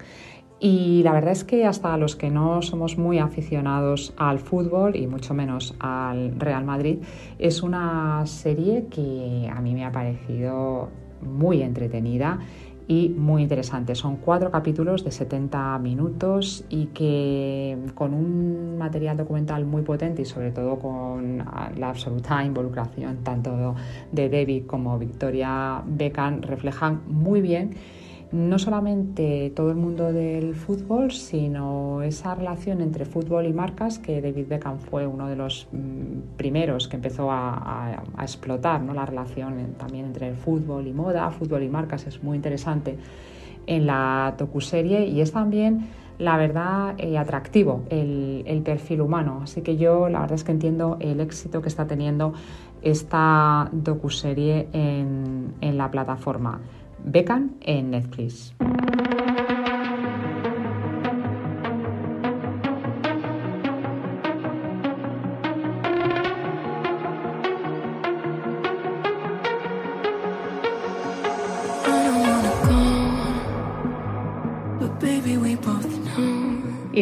Y 0.59 1.01
la 1.03 1.13
verdad 1.13 1.31
es 1.31 1.45
que 1.45 1.65
hasta 1.65 1.95
los 1.95 2.17
que 2.17 2.29
no 2.29 2.61
somos 2.61 2.97
muy 2.97 3.19
aficionados 3.19 4.13
al 4.17 4.39
fútbol 4.39 4.97
y 4.97 5.07
mucho 5.07 5.33
menos 5.33 5.73
al 5.79 6.37
Real 6.37 6.65
Madrid, 6.65 6.97
es 7.39 7.63
una 7.63 8.25
serie 8.25 8.87
que 8.91 9.49
a 9.49 9.61
mí 9.61 9.73
me 9.73 9.85
ha 9.85 9.93
parecido 9.93 10.89
muy 11.21 11.61
entretenida 11.61 12.39
y 12.87 13.09
muy 13.09 13.41
interesante. 13.43 13.95
Son 13.95 14.17
cuatro 14.17 14.51
capítulos 14.51 15.03
de 15.03 15.11
70 15.11 15.79
minutos 15.79 16.65
y 16.69 16.87
que 16.87 17.77
con 17.95 18.13
un 18.13 18.77
material 18.77 19.17
documental 19.17 19.65
muy 19.65 19.81
potente 19.81 20.21
y 20.21 20.25
sobre 20.25 20.51
todo 20.51 20.77
con 20.77 21.37
la 21.37 21.89
absoluta 21.89 22.43
involucración 22.43 23.23
tanto 23.23 23.75
de 24.11 24.29
David 24.29 24.65
como 24.67 24.99
Victoria 24.99 25.81
Beckham 25.85 26.41
reflejan 26.41 27.01
muy 27.07 27.41
bien 27.41 27.75
no 28.31 28.59
solamente 28.59 29.51
todo 29.55 29.69
el 29.69 29.77
mundo 29.77 30.11
del 30.11 30.55
fútbol, 30.55 31.11
sino 31.11 32.01
esa 32.01 32.35
relación 32.35 32.81
entre 32.81 33.05
fútbol 33.05 33.45
y 33.45 33.53
marcas 33.53 33.99
que 33.99 34.21
David 34.21 34.47
Beckham 34.47 34.79
fue 34.79 35.07
uno 35.07 35.27
de 35.27 35.35
los 35.35 35.67
mm, 35.71 36.35
primeros 36.37 36.87
que 36.87 36.95
empezó 36.95 37.31
a, 37.31 38.03
explotar, 38.21 38.81
¿no? 38.81 38.93
la 38.93 39.05
relación 39.05 39.75
también 39.77 40.05
entre 40.05 40.29
el 40.29 40.35
fútbol 40.35 40.87
y 40.87 40.93
moda, 40.93 41.29
fútbol 41.31 41.63
y 41.63 41.69
marcas 41.69 42.07
es 42.07 42.23
muy 42.23 42.35
interesante 42.35 42.97
en 43.67 43.85
la 43.85 44.35
docuserie 44.37 45.05
y 45.07 45.21
es 45.21 45.31
también 45.31 45.87
la 46.17 46.37
verdad 46.37 46.95
eh, 46.97 47.17
atractivo 47.17 47.83
el, 47.89 48.61
perfil 48.63 49.01
humano. 49.01 49.41
Así 49.43 49.61
que 49.61 49.77
yo 49.77 50.09
la 50.09 50.21
verdad 50.21 50.35
es 50.35 50.43
que 50.43 50.51
entiendo 50.51 50.97
el 50.99 51.19
éxito 51.19 51.61
que 51.61 51.67
está 51.67 51.87
teniendo 51.87 52.33
esta 52.81 53.69
docuserie 53.71 54.67
en, 54.71 55.53
en 55.61 55.77
la 55.77 55.91
plataforma. 55.91 56.61
Beckham 57.05 57.51
en 57.61 57.91
Netflix. 57.91 58.51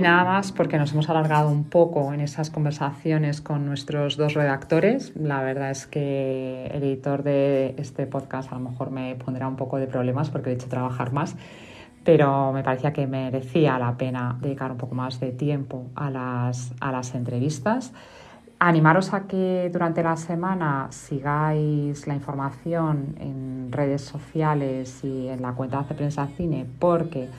Nada 0.03 0.25
más 0.25 0.51
porque 0.51 0.77
nos 0.77 0.91
hemos 0.91 1.09
alargado 1.09 1.49
un 1.49 1.63
poco 1.63 2.13
en 2.13 2.19
esas 2.19 2.49
conversaciones 2.49 3.41
con 3.41 3.65
nuestros 3.65 4.17
dos 4.17 4.33
redactores. 4.33 5.13
La 5.15 5.41
verdad 5.41 5.71
es 5.71 5.87
que 5.87 6.67
el 6.67 6.83
editor 6.83 7.23
de 7.23 7.73
este 7.77 8.05
podcast 8.05 8.51
a 8.51 8.55
lo 8.55 8.69
mejor 8.69 8.91
me 8.91 9.15
pondrá 9.15 9.47
un 9.47 9.55
poco 9.55 9.77
de 9.77 9.87
problemas 9.87 10.29
porque 10.29 10.51
he 10.51 10.53
hecho 10.53 10.67
trabajar 10.67 11.13
más, 11.13 11.35
pero 12.03 12.51
me 12.51 12.63
parecía 12.63 12.91
que 12.91 13.07
merecía 13.07 13.79
la 13.79 13.97
pena 13.97 14.37
dedicar 14.41 14.71
un 14.71 14.77
poco 14.77 14.93
más 14.93 15.19
de 15.21 15.31
tiempo 15.31 15.87
a 15.95 16.09
las, 16.09 16.73
a 16.81 16.91
las 16.91 17.15
entrevistas. 17.15 17.93
Animaros 18.59 19.13
a 19.13 19.25
que 19.25 19.69
durante 19.71 20.03
la 20.03 20.17
semana 20.17 20.87
sigáis 20.89 22.07
la 22.07 22.13
información 22.13 23.15
en 23.19 23.71
redes 23.71 24.01
sociales 24.01 25.03
y 25.03 25.29
en 25.29 25.41
la 25.41 25.53
cuenta 25.53 25.83
de 25.83 25.95
Prensa 25.95 26.27
Cine 26.27 26.65
porque 26.77 27.29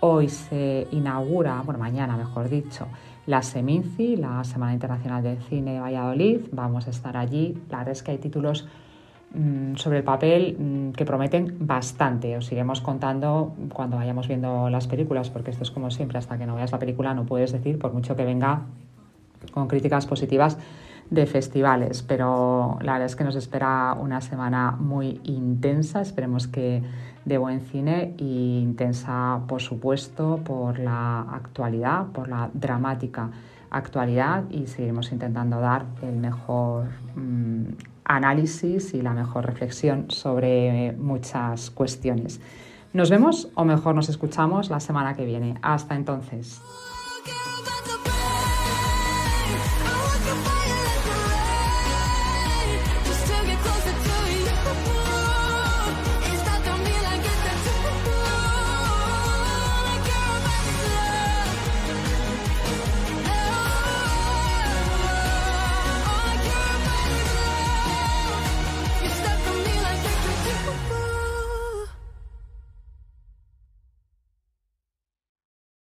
Hoy 0.00 0.28
se 0.28 0.86
inaugura, 0.90 1.62
bueno, 1.64 1.78
mañana 1.78 2.18
mejor 2.18 2.50
dicho, 2.50 2.86
la 3.26 3.42
Seminci, 3.42 4.16
la 4.16 4.44
Semana 4.44 4.74
Internacional 4.74 5.22
del 5.22 5.38
Cine 5.38 5.72
de 5.72 5.80
Valladolid. 5.80 6.40
Vamos 6.52 6.86
a 6.86 6.90
estar 6.90 7.16
allí. 7.16 7.56
La 7.70 7.78
verdad 7.78 7.92
es 7.92 8.02
que 8.02 8.10
hay 8.10 8.18
títulos 8.18 8.68
mm, 9.34 9.76
sobre 9.76 9.98
el 9.98 10.04
papel 10.04 10.56
mm, 10.58 10.90
que 10.92 11.06
prometen 11.06 11.56
bastante. 11.60 12.36
Os 12.36 12.52
iremos 12.52 12.82
contando 12.82 13.54
cuando 13.72 13.96
vayamos 13.96 14.28
viendo 14.28 14.68
las 14.68 14.86
películas, 14.86 15.30
porque 15.30 15.50
esto 15.50 15.62
es 15.62 15.70
como 15.70 15.90
siempre, 15.90 16.18
hasta 16.18 16.36
que 16.36 16.46
no 16.46 16.56
veas 16.56 16.72
la 16.72 16.78
película 16.78 17.14
no 17.14 17.24
puedes 17.24 17.52
decir, 17.52 17.78
por 17.78 17.94
mucho 17.94 18.16
que 18.16 18.24
venga 18.26 18.66
con 19.52 19.66
críticas 19.66 20.04
positivas 20.04 20.58
de 21.08 21.24
festivales. 21.24 22.02
Pero 22.02 22.78
la 22.82 22.92
verdad 22.92 23.06
es 23.06 23.16
que 23.16 23.24
nos 23.24 23.34
espera 23.34 23.96
una 23.98 24.20
semana 24.20 24.72
muy 24.72 25.20
intensa. 25.24 26.02
Esperemos 26.02 26.48
que 26.48 26.82
de 27.26 27.38
buen 27.38 27.60
cine 27.60 28.14
e 28.18 28.24
intensa, 28.24 29.40
por 29.46 29.60
supuesto, 29.60 30.40
por 30.44 30.78
la 30.78 31.20
actualidad, 31.20 32.06
por 32.06 32.28
la 32.28 32.48
dramática 32.54 33.30
actualidad 33.68 34.44
y 34.48 34.68
seguiremos 34.68 35.10
intentando 35.12 35.60
dar 35.60 35.84
el 36.02 36.16
mejor 36.16 36.86
mm, 37.16 37.64
análisis 38.04 38.94
y 38.94 39.02
la 39.02 39.12
mejor 39.12 39.44
reflexión 39.44 40.08
sobre 40.08 40.92
muchas 40.92 41.70
cuestiones. 41.70 42.40
Nos 42.92 43.10
vemos 43.10 43.48
o 43.54 43.64
mejor 43.64 43.96
nos 43.96 44.08
escuchamos 44.08 44.70
la 44.70 44.80
semana 44.80 45.14
que 45.14 45.26
viene. 45.26 45.58
Hasta 45.62 45.96
entonces. 45.96 46.62